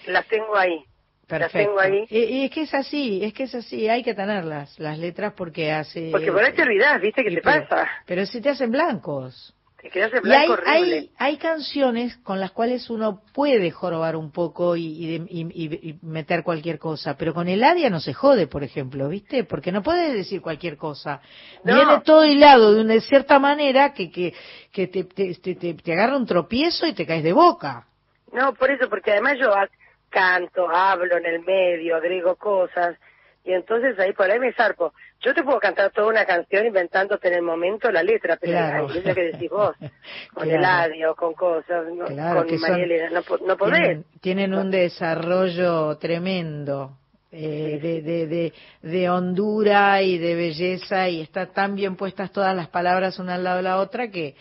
[0.06, 0.84] Las tengo ahí.
[1.26, 1.58] Las Perfecto.
[1.58, 2.04] tengo ahí.
[2.10, 5.32] Y, y es que es así, es que es así, hay que tenerlas, las letras
[5.34, 6.10] porque hace...
[6.12, 7.22] Porque por ahí te olvidás, ¿viste?
[7.24, 7.88] ¿Qué y te pero- pasa?
[8.04, 9.54] Pero se te hacen blancos.
[10.24, 10.70] Y hay, horrible.
[10.70, 15.98] hay, hay canciones con las cuales uno puede jorobar un poco y, y y- y-
[16.02, 19.44] meter cualquier cosa, pero con el Adia no se jode, por ejemplo, ¿viste?
[19.44, 21.20] Porque no puedes decir cualquier cosa.
[21.64, 21.74] No.
[21.74, 24.32] Viene todo hilado de una cierta manera que, que,
[24.72, 27.86] que te, te, te- te- agarra un tropiezo y te caes de boca.
[28.32, 29.50] No, por eso, porque además yo
[30.08, 32.96] canto, hablo en el medio, agrego cosas,
[33.44, 34.92] y entonces ahí por ahí me zarpo.
[35.20, 38.88] Yo te puedo cantar toda una canción inventándote en el momento la letra, pero Claro.
[38.90, 39.76] es lo que decís vos,
[40.34, 40.58] con Claro.
[40.58, 42.06] el audio, con cosas, ¿no?
[42.06, 43.78] Claro, con Elena, no, no podés.
[43.80, 46.96] Tienen, tienen un desarrollo tremendo
[47.32, 52.54] eh, de, de, de, de hondura y de belleza y está tan bien puestas todas
[52.56, 54.36] las palabras una al lado de la otra que,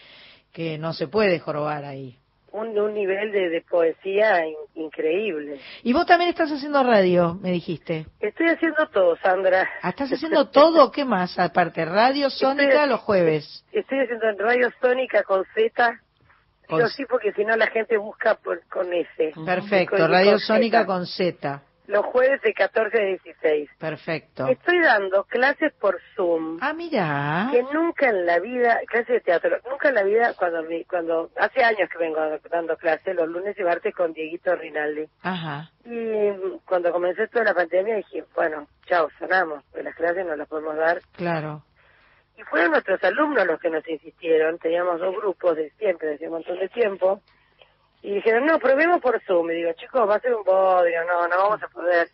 [0.51, 2.17] que no se puede jorobar ahí.
[2.53, 5.59] Un, un nivel de, de poesía in- increíble.
[5.81, 8.05] Y vos también estás haciendo radio, me dijiste.
[8.19, 9.67] Estoy haciendo todo, Sandra.
[9.81, 10.91] Ah, ¿Estás haciendo todo?
[10.91, 11.37] ¿Qué más?
[11.39, 13.65] Aparte, radio sónica Estoy- los jueves.
[13.71, 15.99] Estoy haciendo en Radio Sónica con Z.
[16.67, 19.33] Con- Yo sí, porque si no la gente busca por, con S.
[19.45, 21.61] Perfecto, Con- radio con sónica con Z.
[21.85, 23.69] Los jueves de 14 a 16.
[23.77, 24.47] Perfecto.
[24.47, 26.57] Estoy dando clases por Zoom.
[26.61, 27.49] Ah, mira.
[27.51, 31.63] Que nunca en la vida, clases de teatro, nunca en la vida, cuando, cuando hace
[31.63, 32.19] años que vengo
[32.49, 35.05] dando clases, los lunes y martes con Dieguito Rinaldi.
[35.21, 35.71] Ajá.
[35.85, 36.29] Y
[36.65, 40.77] cuando comenzó toda la pandemia dije, bueno, chao, sanamos, porque las clases no las podemos
[40.77, 41.01] dar.
[41.17, 41.63] Claro.
[42.37, 46.25] Y fueron nuestros alumnos los que nos insistieron, teníamos dos grupos de siempre, de hace
[46.25, 47.21] un montón de tiempo,
[48.03, 49.49] y dijeron, no, probemos por Zoom.
[49.51, 52.09] Y digo, chicos, va a ser un bodrio, no, no vamos a poder.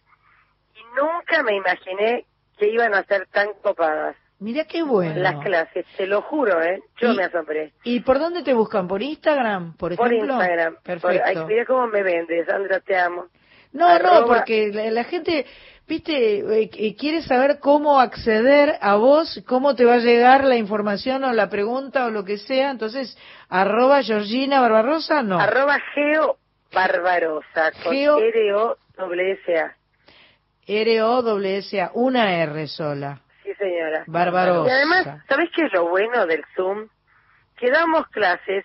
[0.75, 2.25] Y nunca me imaginé
[2.57, 5.19] que iban a ser tan copadas Mira qué bueno.
[5.19, 6.81] las clases, te lo juro, ¿eh?
[7.01, 7.73] Yo me asombré.
[7.83, 8.87] ¿Y por dónde te buscan?
[8.87, 10.35] ¿Por Instagram, por Por ejemplo?
[10.35, 10.75] Instagram.
[10.75, 11.23] Por, Perfecto.
[11.25, 13.25] ay, mira cómo me vendes, Sandra, te amo.
[13.73, 15.45] No, no, arroba- porque la, la gente,
[15.89, 20.55] viste, eh, eh, quiere saber cómo acceder a vos, cómo te va a llegar la
[20.55, 22.69] información o la pregunta o lo que sea.
[22.71, 23.17] Entonces,
[23.49, 25.39] arroba Georgina Barbarosa, no.
[25.39, 26.37] Arroba Geo
[26.71, 29.75] Barbarosa, con Geo- R-O-S-A.
[30.67, 33.21] R-O-W-S-A, una R sola.
[33.43, 34.03] Sí, señora.
[34.07, 34.69] Barbarosa.
[34.69, 36.87] Y además, ¿sabés qué es lo bueno del Zoom?
[37.57, 38.63] Que damos clases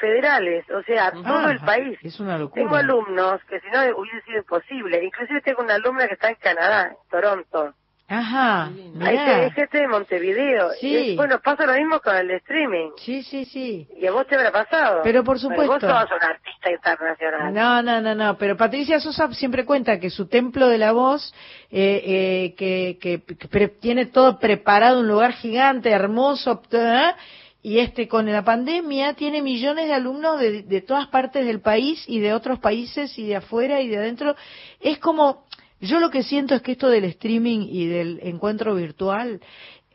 [0.00, 1.98] federales, o sea, todo el país.
[2.02, 2.62] Es una locura.
[2.62, 5.04] Tengo alumnos que si no hubiese sido imposible.
[5.04, 7.74] Inclusive tengo una alumna que está en Canadá, en Toronto.
[8.06, 9.50] Ajá, Hay mirá.
[9.52, 10.72] gente de Montevideo.
[10.78, 10.94] Sí.
[11.12, 12.90] Es- bueno, pasa lo mismo con el streaming.
[12.98, 13.88] Sí, sí, sí.
[13.96, 15.00] Y a vos te habrá pasado.
[15.02, 15.88] Pero por Bueno, vos supuesto.
[15.88, 17.54] sos un artista internacional.
[17.54, 21.32] No, no, no, no, pero Patricia Sosa siempre cuenta que su templo de la voz,
[21.70, 27.14] eh, eh, que, que, que pre- tiene todo preparado, un lugar gigante, hermoso, ¿eh?
[27.64, 32.04] Y este con la pandemia tiene millones de alumnos de, de todas partes del país
[32.06, 34.36] y de otros países y de afuera y de adentro.
[34.80, 35.46] Es como,
[35.80, 39.40] yo lo que siento es que esto del streaming y del encuentro virtual,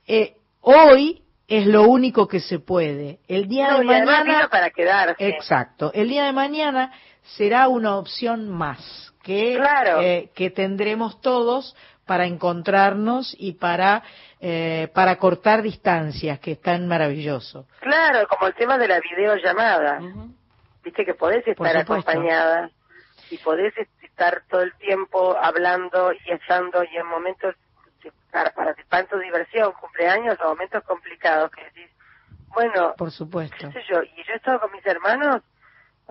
[0.07, 3.20] eh, hoy es lo único que se puede.
[3.28, 4.47] El día No, de mañana...
[4.49, 5.15] para quedarse.
[5.30, 5.91] Exacto.
[5.93, 6.91] El día de mañana
[7.38, 10.01] será una opción más que, Claro.
[10.01, 11.76] eh, que tendremos todos
[12.07, 14.01] para encontrarnos y para,
[14.42, 17.68] eh, para cortar distancias, que es tan maravilloso.
[17.80, 20.00] Claro, como el tema de la videollamada.
[20.84, 22.72] Viste que podés estar acompañada
[23.30, 27.56] y podés estar todo el tiempo hablando y estando y en momentos
[28.32, 31.90] para, para tu diversión, cumpleaños o momentos complicados que decís,
[32.54, 33.58] bueno, Por supuesto.
[33.58, 35.42] qué sé yo, y yo he estado con mis hermanos,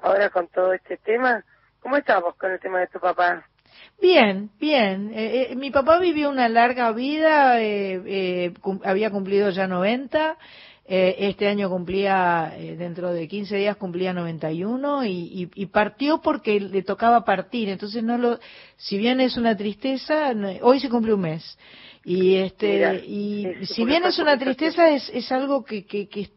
[0.02, 1.42] ahora con todo este tema,
[1.80, 3.44] ¿cómo estamos con el tema de tu papá?
[4.00, 5.10] Bien, bien.
[5.14, 10.36] Eh, eh, mi papá vivió una larga vida, eh, eh, cum- había cumplido ya 90,
[10.86, 16.60] eh, este año cumplía, dentro de 15 días cumplía 91 y, y, y partió porque
[16.60, 18.38] le tocaba partir, entonces no lo,
[18.76, 21.58] si bien es una tristeza, no- hoy se cumple un mes.
[22.04, 26.30] Y este, Mira, y si bien es una tristeza, es, es algo que, que, que,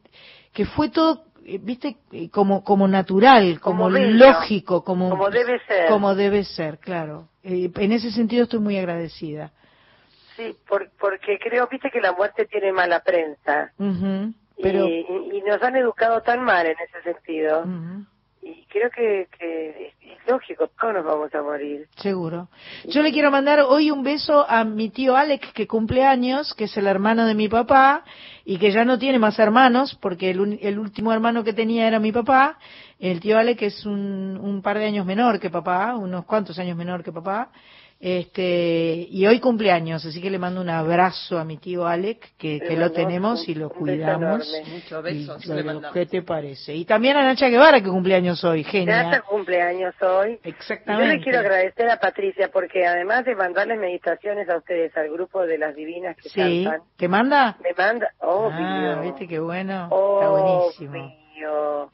[0.52, 1.26] que fue todo,
[1.62, 1.98] viste,
[2.32, 5.88] como, como natural, como, Como bello, lógico, como, como debe ser.
[5.88, 7.30] como debe ser, claro.
[7.44, 9.52] Eh, en ese sentido estoy muy agradecida.
[10.38, 13.72] Sí, por, porque creo, viste que la muerte tiene mala prensa.
[14.62, 17.66] Pero, y, nos han educado tan mal en ese sentido.
[18.44, 21.88] Y creo que, que es, lógico, todos nos vamos a morir.
[21.98, 22.48] seguro.
[22.86, 26.64] Yo le quiero mandar hoy un beso a mi tío Alex, que cumple años, que
[26.66, 28.04] es el hermano de mi papá,
[28.46, 31.88] y que ya no tiene más hermanos, porque el, un- el último hermano que tenía
[31.88, 32.58] era mi papá.
[33.02, 36.78] El tío Alex es un, un par de años menor que papá, unos cuantos años
[36.78, 37.50] menor que papá.
[38.04, 42.60] Este, y hoy cumpleaños, así que le mando un abrazo a mi tío Alex, que,
[42.60, 44.52] que lo tenemos y lo cuidamos.
[44.72, 45.92] Muchos Y besos lo- mandamos.
[45.94, 46.74] ¿Qué te parece?
[46.76, 49.04] Y también a Nacha Guevara, que cumpleaños hoy, genia.
[49.04, 50.40] está cumpleaños hoy.
[50.44, 51.18] Y Yo Exactamente.
[51.18, 55.60] le quiero agradecer a Patricia porque además de mandarles meditaciones a ustedes, al grupo de
[55.60, 57.58] las divinas que Sí, cantan, ¿te manda?
[57.64, 58.52] me manda, obvio,
[58.98, 59.84] Ah, viste qué bueno.
[59.86, 61.21] Está buenísimo.
[61.32, 61.92] Obvio.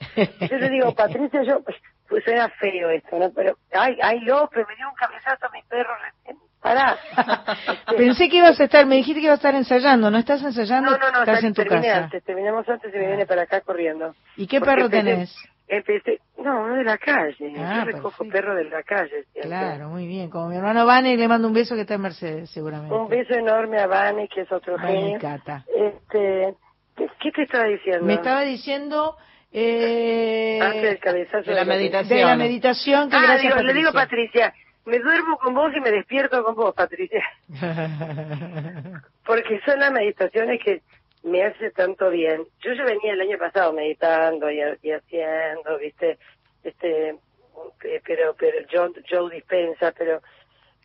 [0.49, 1.61] Yo le digo, Patricia, yo,
[2.09, 3.31] pues suena feo esto, ¿no?
[3.35, 6.37] Pero, ay, ay, López, me dio un cabezazo a mi perro recién.
[6.61, 6.97] Pará.
[7.97, 10.91] Pensé que ibas a estar, me dijiste que ibas a estar ensayando, ¿no estás ensayando?
[10.91, 12.03] No, no, no, estás en tu terminé casa.
[12.05, 14.15] antes, terminamos antes y me viene para acá corriendo.
[14.35, 15.35] ¿Y qué Porque perro empecé- tenés?
[15.69, 17.53] Empecé, no, uno de la calle.
[17.57, 18.31] Ah, Yo recojo perfecto.
[18.31, 19.25] perros de la calle.
[19.41, 20.29] Claro, muy bien.
[20.29, 22.95] Como mi hermano Vane, le mando un beso que está en Mercedes, seguramente.
[22.95, 25.19] Un beso enorme a Vane, que es otro Vane y genio.
[25.19, 25.65] Cata.
[25.75, 26.55] Este,
[26.95, 28.05] ¿qué, qué te estaba diciendo?
[28.05, 29.17] Me estaba diciendo
[29.59, 32.19] eh, cabezazo de la meditación.
[32.19, 34.51] de la meditación que Ah, gracias digo, le digo Patricia.
[34.51, 37.23] Patricia, me duermo con vos y me despierto con vos, Patricia.
[39.25, 40.81] Porque son las meditaciones que
[41.23, 42.43] me hace tanto bien.
[42.61, 46.17] Yo ya venía el año pasado meditando y, y haciendo, viste,
[46.63, 50.21] este, eh, pero, pero Joe, Joe dispensa, pero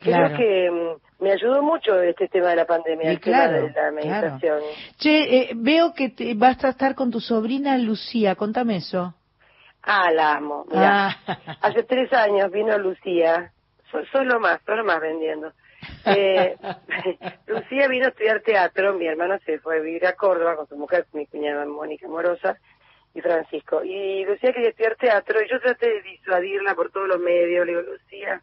[0.02, 0.34] Claro.
[0.34, 3.66] creo que mm, me ayudó mucho este tema de la pandemia, Y el tema claro,
[3.66, 4.60] de la meditación.
[4.98, 9.14] Che, eh, veo que te, vas a estar con tu sobrina Lucía, contame eso.
[9.82, 10.64] Ah, la amo.
[10.70, 11.08] Mirá.
[11.26, 11.56] Ah.
[11.60, 13.52] Hace tres años vino Lucía,
[13.90, 15.52] so- solo más, solo más vendiendo.
[16.04, 16.56] Eh,
[17.46, 20.76] Lucía vino a estudiar teatro, mi hermano se fue a vivir a Córdoba con su
[20.76, 22.56] mujer, mi cuñada Mónica Morosa
[23.14, 23.82] y Francisco.
[23.84, 27.66] Y Lucía quería estudiar teatro y yo traté de disuadirla por todos los medios.
[27.66, 28.40] Le digo, Lucía,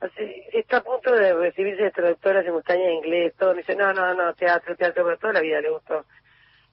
[0.00, 3.52] así, está a punto de recibirse de traductora simultánea de inglés, todo.
[3.52, 6.04] Me dice, no, no, no, teatro, teatro, pero toda la vida le gustó.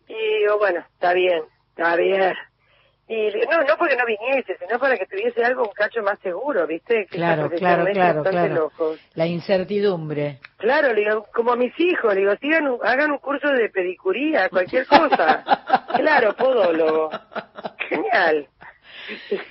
[0.08, 2.34] Y digo, bueno, está bien, está bien.
[3.08, 6.66] Y no, no porque no viniese, sino para que tuviese algo un cacho más seguro,
[6.66, 7.06] ¿viste?
[7.06, 8.56] Que Claro, claro, claro, claro.
[8.56, 8.96] loco.
[9.14, 10.40] La incertidumbre.
[10.58, 13.70] Claro, le digo, como a mis hijos, le digo, sigan un- hagan un curso de
[13.70, 15.44] pedicuría, cualquier cosa.
[15.98, 17.12] claro, podólogo.
[17.90, 18.48] Genial.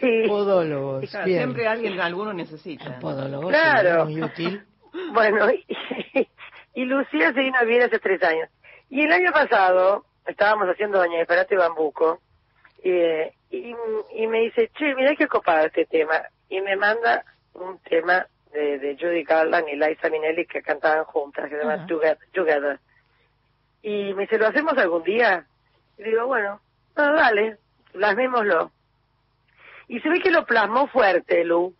[0.01, 0.25] Sí.
[0.27, 1.09] Podólogos.
[1.11, 1.39] Claro, bien.
[1.39, 2.99] siempre alguien, alguno necesita.
[2.99, 4.05] Podólogos, Claro.
[4.07, 4.63] muy útil.
[5.13, 5.65] Bueno, y,
[6.75, 8.49] y Lucía se vino a vivir hace tres años.
[8.91, 12.21] Y el año pasado estábamos haciendo Doña Esperate Bambuco
[12.83, 13.75] eh, y,
[14.15, 16.23] y me dice, che, mira qué copado este tema.
[16.49, 17.25] Y me manda
[17.55, 21.75] un tema de, de Judy Garland y Liza Minnelli que cantaban juntas, que se llama
[21.75, 21.87] Ajá.
[21.87, 22.79] Together, Together.
[23.83, 25.47] Y me dice, ¿lo hacemos algún día?
[25.99, 26.61] Y digo, bueno,
[26.97, 27.59] ah, dale,
[27.93, 28.71] plasmémoslo.
[29.89, 31.75] Y se ve que lo plasmó fuerte, Lu,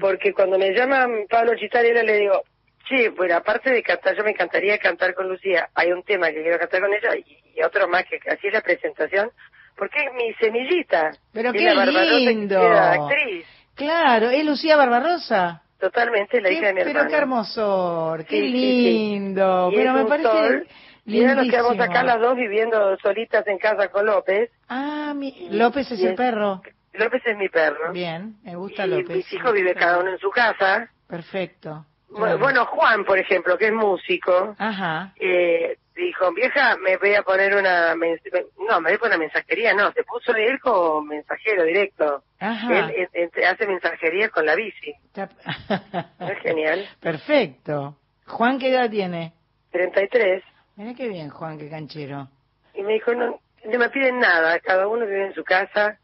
[0.00, 2.42] porque cuando me llama Pablo Chistarela le digo,
[2.88, 6.42] sí, bueno, aparte de cantar, yo me encantaría cantar con Lucía, hay un tema que
[6.42, 9.30] quiero cantar con ella y, y otro más que así es la presentación,
[9.76, 11.10] porque es mi semillita.
[11.32, 12.60] Pero qué que lindo.
[12.60, 13.46] queda actriz.
[13.74, 15.62] Claro, es Lucía Barbarosa.
[15.78, 17.08] Totalmente la Qué- hija de mi pero hermano.
[17.10, 18.82] qué hermosor, qué Sí, sí, sí.
[18.84, 19.70] lindo.
[19.74, 20.66] Pero me parece sol,
[21.06, 24.50] Y ahora nos quedamos acá las dos viviendo solitas en casa con López.
[24.68, 26.60] Ah, mi- López es Y el perro.
[26.92, 27.92] López es mi perro.
[27.92, 29.16] Bien, me gusta y López.
[29.16, 30.90] mis hijos viven cada uno en su casa.
[31.06, 31.84] Perfecto.
[32.10, 35.12] Bueno, bueno, Juan, por ejemplo, que es músico, Ajá.
[35.20, 37.94] eh, dijo, vieja, me voy a poner una...
[37.94, 42.22] No, me voy a poner una mensajería, no, se puso él como mensajero directo.
[42.40, 42.90] Ajá.
[42.90, 44.94] Él hace mensajería con la bici.
[45.14, 46.88] Es genial.
[47.00, 47.96] Perfecto.
[48.26, 49.32] Juan, ¿qué edad tiene?
[49.72, 50.42] 33.
[50.76, 52.28] Mira qué bien, Juan, qué canchero.
[52.74, 53.38] Y me dijo, no,
[53.68, 55.98] no me piden nada, cada uno vive en su casa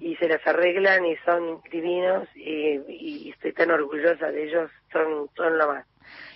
[0.00, 5.28] y se las arreglan y son divinos y, y estoy tan orgullosa de ellos, son,
[5.36, 5.86] son lo más.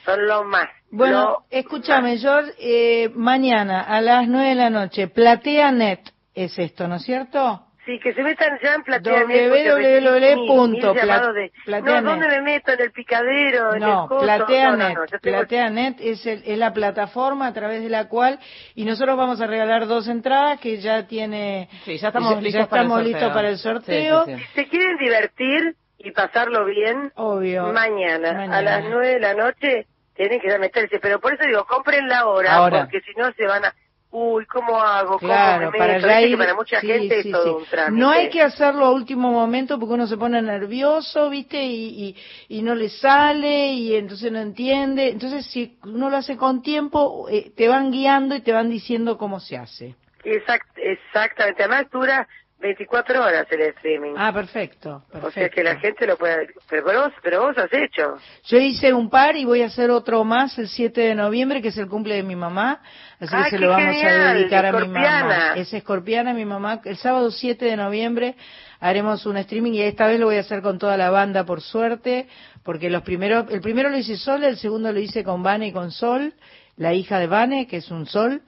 [0.04, 0.68] Son lo más.
[0.90, 2.20] Bueno, lo escúchame, más.
[2.20, 6.00] George, eh, mañana a las nueve de la noche, PlateaNet
[6.34, 7.63] es esto, ¿no es cierto?
[7.86, 9.22] Sí, que se metan ya en Plateanet.
[9.26, 12.02] porque www recibí mil- punto mil llamados pla- de, Plateanet.
[12.04, 12.72] No, ¿dónde me meto?
[12.72, 13.74] ¿En el picadero?
[13.74, 14.18] ¿En No, el?
[14.20, 14.78] PlateaNet.
[14.78, 18.08] No, no, no, yo tengo- PlateaNet es, el- es la plataforma a través de la
[18.08, 18.38] cual,
[18.74, 21.68] y nosotros vamos a regalar dos entradas que ya tiene...
[21.84, 23.12] Sí, ya estamos listos ya para el estamos sorteo.
[23.12, 24.24] listos para el Sí, sorteo.
[24.24, 24.40] sí, sí.
[24.40, 27.72] Si se quieren divertir y pasarlo bien, Obvio.
[27.72, 28.56] mañana, Mañana.
[28.58, 30.98] a las nueve de la noche tienen que ya meterse.
[31.00, 32.80] Pero por eso digo, comprenla ahora, Ahora.
[32.84, 33.74] porque si no se van a...
[34.16, 35.18] Uy, ¿cómo hago?
[35.18, 37.50] Claro, ¿Cómo me para ya ir- para mucha sí, gente sí, es todo sí.
[37.50, 38.00] un trámite.
[38.00, 41.60] No hay que hacerlo a último momento porque uno se pone nervioso, ¿viste?
[41.64, 42.14] Y,
[42.48, 45.08] y, y no le sale y entonces no entiende.
[45.08, 49.18] Entonces, si uno lo hace con tiempo, eh, te van guiando y te van diciendo
[49.18, 49.96] cómo se hace.
[50.22, 51.64] Exact- exactamente.
[51.64, 52.28] Además dura
[52.60, 54.14] 24 horas el streaming.
[54.16, 55.28] Ah, perfecto, perfecto.
[55.28, 56.48] o sea que la gente lo puede...
[56.70, 58.16] Pero vos, pero vos has hecho.
[58.44, 61.68] Yo hice un par y voy a hacer otro más el 7 de noviembre, que
[61.68, 62.80] es el cumple de mi mamá.
[63.20, 65.52] Así que se lo vamos a dedicar a mi mamá.
[65.56, 66.80] Es escorpiana, mi mamá.
[66.84, 68.34] El sábado 7 de noviembre
[68.80, 71.60] haremos un streaming y esta vez lo voy a hacer con toda la banda, por
[71.60, 72.28] suerte,
[72.62, 75.72] porque los primeros, el primero lo hice sola, el segundo lo hice con Vane y
[75.72, 76.32] con Sol,
[76.76, 78.42] la hija de Vane, que es un Sol.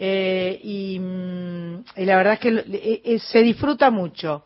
[0.00, 4.44] Eh, y, mm, y la verdad es que eh, eh, se disfruta mucho.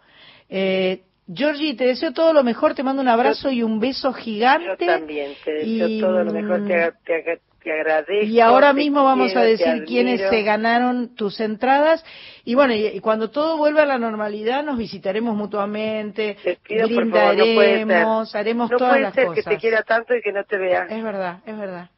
[0.49, 4.67] Eh, Georgie, te deseo todo lo mejor, te mando un abrazo y un beso gigante.
[4.67, 5.33] Yo también.
[5.45, 6.65] Te deseo Y, todo lo mejor.
[6.67, 8.27] Te, ag- te, ag- te agradezco.
[8.27, 12.03] y ahora mismo vamos quiero, a decir quiénes se ganaron tus entradas.
[12.45, 16.89] Y bueno, y, y cuando todo vuelva a la normalidad, nos visitaremos mutuamente, Te pido,
[16.89, 17.57] por favor, no ser.
[17.57, 19.45] brindaremos, haremos No todas puede las ser cosas.
[19.45, 20.87] que te quiera tanto y que no te vea.
[20.91, 21.91] Es verdad, es verdad.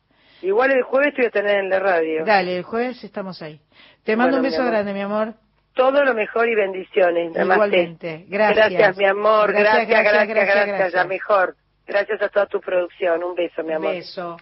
[0.44, 2.24] Igual el jueves te voy a tener en la radio.
[2.24, 3.58] Dale, el jueves estamos ahí.
[4.04, 5.32] Te mando Bueno, un beso grande, mi amor.
[5.72, 7.32] Todo lo mejor y bendiciones.
[7.32, 7.66] Namaste.
[7.66, 8.26] Igualmente.
[8.28, 8.70] Gracias.
[8.70, 9.52] Gracias, mi amor.
[9.52, 11.56] Gracias, Gracias, gracias, gracias, mejor.
[11.86, 13.24] Gracias a toda tu producción.
[13.24, 13.94] Un beso, mi amor.
[13.94, 14.36] Beso.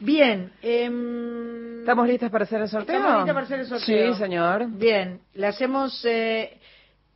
[0.00, 0.50] Bien.
[0.62, 2.96] em, ¿Estamos listas para hacer el sorteo?
[2.96, 4.14] ¿Estamos listas para hacer el sorteo?
[4.14, 4.66] Sí, señor.
[4.68, 6.58] Bien, le hacemos, eh,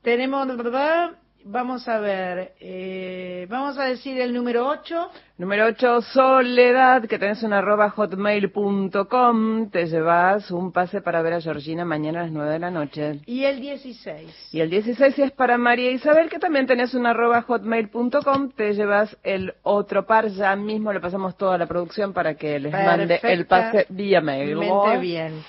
[0.03, 1.11] tenemos, ¿verdad?
[1.45, 5.11] Vamos a ver, eh, vamos a decir el número 8.
[5.39, 9.70] Número 8, Soledad, que tenés un arroba hotmail.com.
[9.70, 13.20] Te llevas un pase para ver a Georgina mañana a las 9 de la noche.
[13.24, 14.49] Y el 16.
[14.53, 18.51] Y el 16 es para María Isabel, que también tenés un arroba hotmail.com.
[18.51, 20.28] Te llevas el otro par.
[20.28, 24.59] Ya mismo le pasamos toda la producción para que les mande el pase vía mail.
[24.59, 25.45] Perfectamente bien.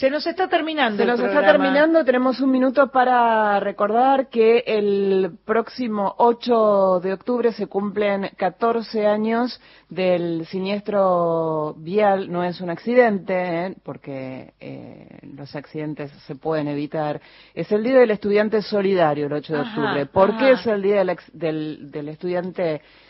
[0.00, 4.64] Se nos está terminando Se el nos está terminando, tenemos un minuto para recordar que
[4.66, 12.32] el próximo 8 de octubre se cumplen 14 años del siniestro vial.
[12.32, 13.76] No es un accidente, ¿eh?
[13.82, 17.20] porque eh, los accidentes se pueden evitar.
[17.52, 20.06] Es el Día del Estudiante Solidario, el 8 de Ajá, octubre.
[20.06, 23.09] ¿Por qué es el Día del, del, del Estudiante Solidario?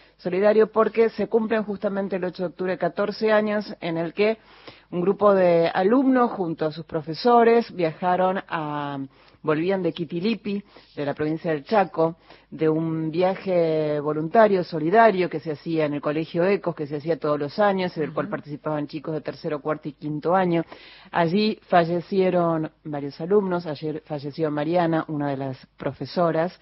[0.73, 4.39] Porque se cumplen justamente el 8 de octubre 14 años en el que
[4.91, 8.99] un grupo de alumnos junto a sus profesores viajaron a
[9.43, 10.63] volvían de Quitilipi,
[10.97, 12.17] de la provincia del Chaco,
[12.51, 17.19] de un viaje voluntario, solidario, que se hacía en el Colegio Ecos, que se hacía
[17.19, 20.65] todos los años, en el cual participaban chicos de tercero, cuarto y quinto año.
[21.11, 26.59] Allí fallecieron varios alumnos, ayer falleció Mariana, una de las profesoras,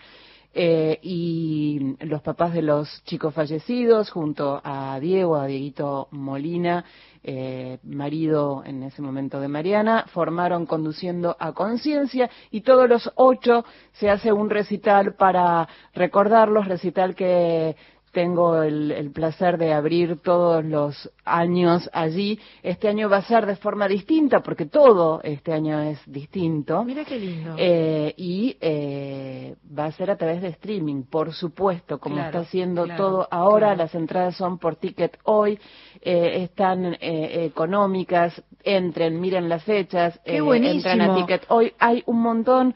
[0.61, 6.85] eh, y los papás de los chicos fallecidos, junto a Diego, a Dieguito Molina,
[7.23, 13.65] eh, marido en ese momento de Mariana, formaron Conduciendo a Conciencia y todos los ocho
[13.93, 17.77] se hace un recital para recordarlos, recital que
[18.19, 22.37] tengo el, el placer de abrir todos los años allí.
[22.65, 26.83] Este año va a ser de forma distinta porque todo este año es distinto.
[26.83, 27.55] Mira qué lindo.
[27.57, 32.41] Eh, y eh, va a ser a través de streaming, por supuesto, como Claro, está
[32.41, 33.69] haciendo claro, todo ahora.
[33.69, 33.79] claro.
[33.85, 35.57] Las entradas son por ticket hoy,
[36.03, 38.43] eh, están eh, económicas.
[38.65, 40.75] Entren, miren las fechas, Qué eh, buenísimo.
[40.91, 41.73] entran a ticket hoy.
[41.79, 42.75] Hay un montón.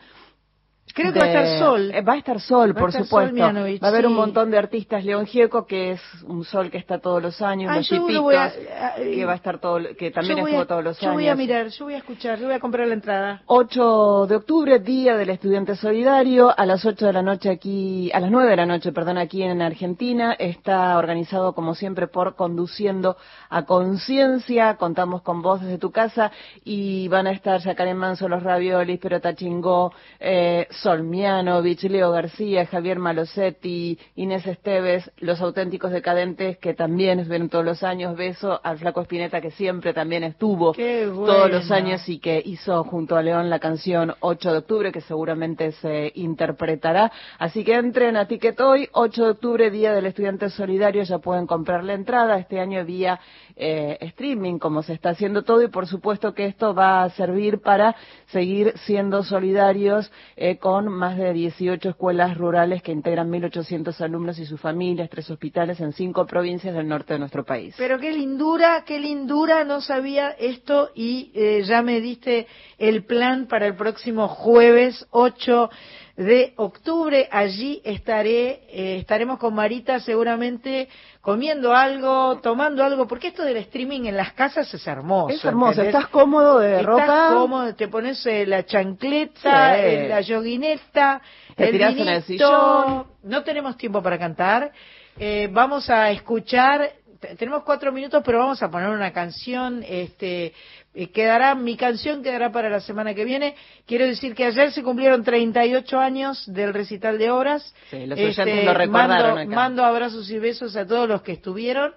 [0.95, 1.91] Creo que va a estar Sol.
[1.95, 3.37] eh, Va a estar Sol, Va por estar supuesto.
[3.37, 5.05] Sol va a haber un montón de artistas.
[5.05, 7.71] León Gieco, que es un sol que está todos los años.
[7.73, 8.53] Ah, los yo voy a-
[8.97, 11.15] que va a estar todo, que también yo estuvo a- todos los yo años.
[11.17, 13.43] voy a mirar, yo voy a escuchar, yo voy a comprar la entrada.
[13.47, 18.21] 8 de octubre, Día del Estudiante Solidario, a las 8 de la noche aquí, a
[18.21, 20.33] las 9 de la noche, perdón, aquí en Argentina.
[20.39, 23.17] Está organizado, como siempre, por Conduciendo
[23.53, 24.77] a Conciencia.
[24.77, 26.33] Contamos con vos desde tu casa
[26.65, 32.67] y van a estar Yacaré Manso, Los Raviolis, Pero Tachingó, eh, Sol Mianovich, Leo García,
[32.67, 38.79] Javier Malosetti, Inés Esteves, los auténticos decadentes que también estuvieron todos los años, beso al
[38.79, 43.51] Flaco Espineta que siempre también estuvo todos los años y que hizo junto a León
[43.51, 47.13] la canción 8 de octubre que seguramente se interpretará.
[47.39, 51.47] Así que entren a Ticket Hoy, 8 de octubre, Día del Estudiante Solidario, ya pueden
[51.47, 53.21] comprar la entrada este año vía
[53.57, 57.61] eh, streaming, como se está haciendo todo, y por supuesto que esto va a servir
[57.61, 57.95] para
[58.27, 64.47] seguir siendo solidarios eh, con más de 18 escuelas rurales que integran 1.800 alumnos y
[64.47, 67.75] sus familias, tres hospitales en cinco provincias del norte de nuestro país.
[67.79, 72.47] Pero qué lindura, qué lindura, no sabía esto y eh, ya me diste
[72.79, 75.71] el plan para el próximo jueves 8
[76.17, 77.29] de octubre.
[77.31, 80.89] Allí estaré, eh, estaremos con Marita seguramente
[81.21, 85.35] comiendo algo, tomando algo, porque esto del streaming en las casas es hermoso.
[85.35, 85.95] es hermoso, ¿entendés?
[85.95, 87.29] estás cómodo de Estás ropa.
[87.33, 89.81] cómodo, te pones eh, la chancleta, Sí.
[89.83, 91.23] eh, la yoguineta,
[91.57, 92.25] Te el tirás en el vinito.
[92.25, 93.07] sillón.
[93.23, 94.73] No tenemos tiempo para cantar.
[95.19, 96.91] Eh, vamos a escuchar,
[97.21, 99.85] te- tenemos cuatro minutos, pero vamos a poner una canción.
[99.87, 100.53] Este,
[100.95, 103.55] eh, quedará, mi canción quedará para la semana que viene.
[103.87, 107.75] Quiero decir que ayer se cumplieron 38 años del recital de obras.
[107.91, 109.47] Sí, los Este, lo recordaron mando, acá.
[109.55, 111.95] mando abrazos y besos a todos los que estuvieron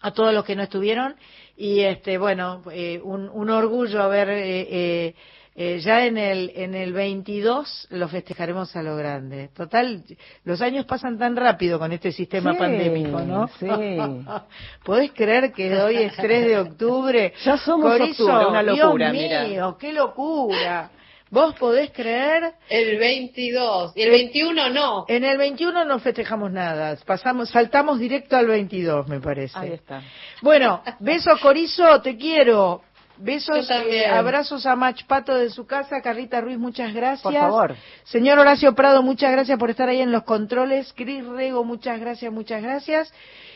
[0.00, 1.16] a todos los que no estuvieron
[1.56, 5.14] y este bueno eh, un, un orgullo haber eh,
[5.58, 10.04] eh, eh, ya en el en el 22 lo festejaremos a lo grande total
[10.44, 13.66] los años pasan tan rápido con este sistema Sí, pandémico no sí.
[14.84, 19.22] podés creer que hoy es 3 de octubre Ya somos Corizo, octubre, una locura, Dios
[19.24, 19.44] mira.
[19.44, 20.90] mío qué locura
[21.30, 23.92] vos podés creer El 22.
[23.94, 25.04] Y el 21 no.
[25.08, 30.00] en el 21 no festejamos nada pasamos saltamos directo al 22 me parece Ahí está.
[30.40, 32.82] bueno, besos Corizo, te quiero.
[33.20, 37.22] Besos, eh, abrazos a Mach Pato de su casa, Carlita Ruiz, muchas gracias.
[37.22, 37.76] Por favor.
[38.04, 40.92] Señor Horacio Prado, muchas gracias por estar ahí en los controles.
[40.94, 43.12] Cris Rego, muchas gracias, muchas gracias.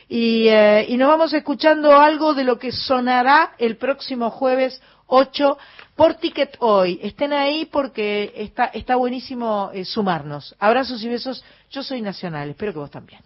[0.08, 5.58] Y, eh, y nos vamos escuchando algo de lo que sonará el próximo jueves 8
[5.94, 6.98] por Ticket Hoy.
[7.02, 10.56] Estén ahí porque está, está buenísimo eh, sumarnos.
[10.58, 11.44] Abrazos y besos.
[11.70, 13.20] Yo soy Nacional, espero que vos también.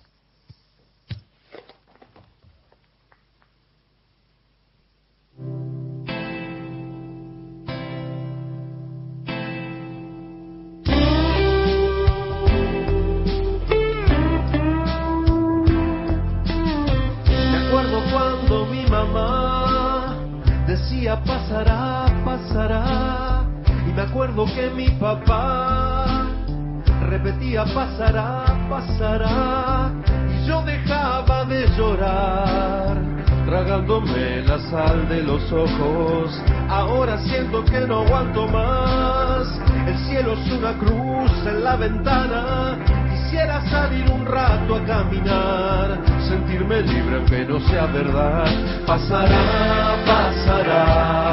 [24.16, 26.24] Acuerdo que mi papá
[27.06, 29.92] repetía pasará, pasará.
[30.32, 32.96] Y yo dejaba de llorar,
[33.44, 36.30] tragándome la sal de los ojos.
[36.66, 39.48] Ahora siento que no aguanto más.
[39.86, 42.78] El cielo es una cruz en la ventana.
[43.10, 48.46] Quisiera salir un rato a caminar, sentirme libre aunque no sea verdad.
[48.86, 51.25] Pasará, pasará,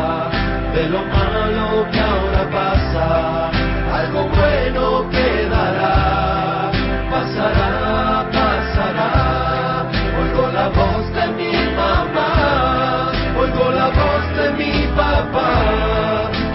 [0.74, 3.52] de lo malo que ahora pasa,
[3.94, 6.72] algo bueno quedará.
[7.12, 9.86] Pasará, pasará,
[10.20, 15.52] oigo la voz de mi mamá, oigo la voz de mi papá,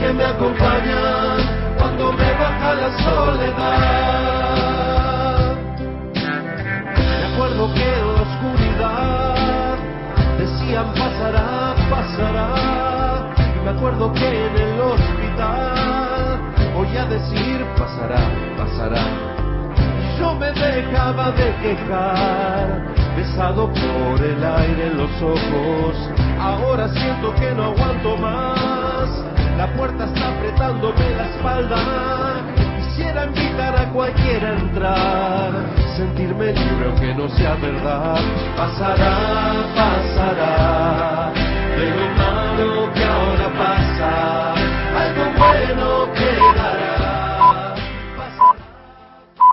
[0.01, 1.39] que me acompañan
[1.79, 4.49] cuando me baja la soledad.
[6.97, 9.79] Me acuerdo que en la oscuridad
[10.39, 11.49] decían pasará,
[11.89, 12.78] pasará.
[13.69, 16.41] Me acuerdo que en el hospital
[16.75, 19.05] oía decir pasará, pasará.
[20.19, 25.97] Yo me dejaba de quejar, besado por el aire en los ojos.
[26.41, 29.11] Ahora siento que no aguanto más.
[29.59, 32.41] La puerta está apretándome la espalda.
[32.79, 35.53] Quisiera invitar a cualquiera a entrar,
[35.95, 38.19] sentirme libre aunque no sea verdad.
[38.57, 39.59] Pasará,
[45.69, 46.28] eternal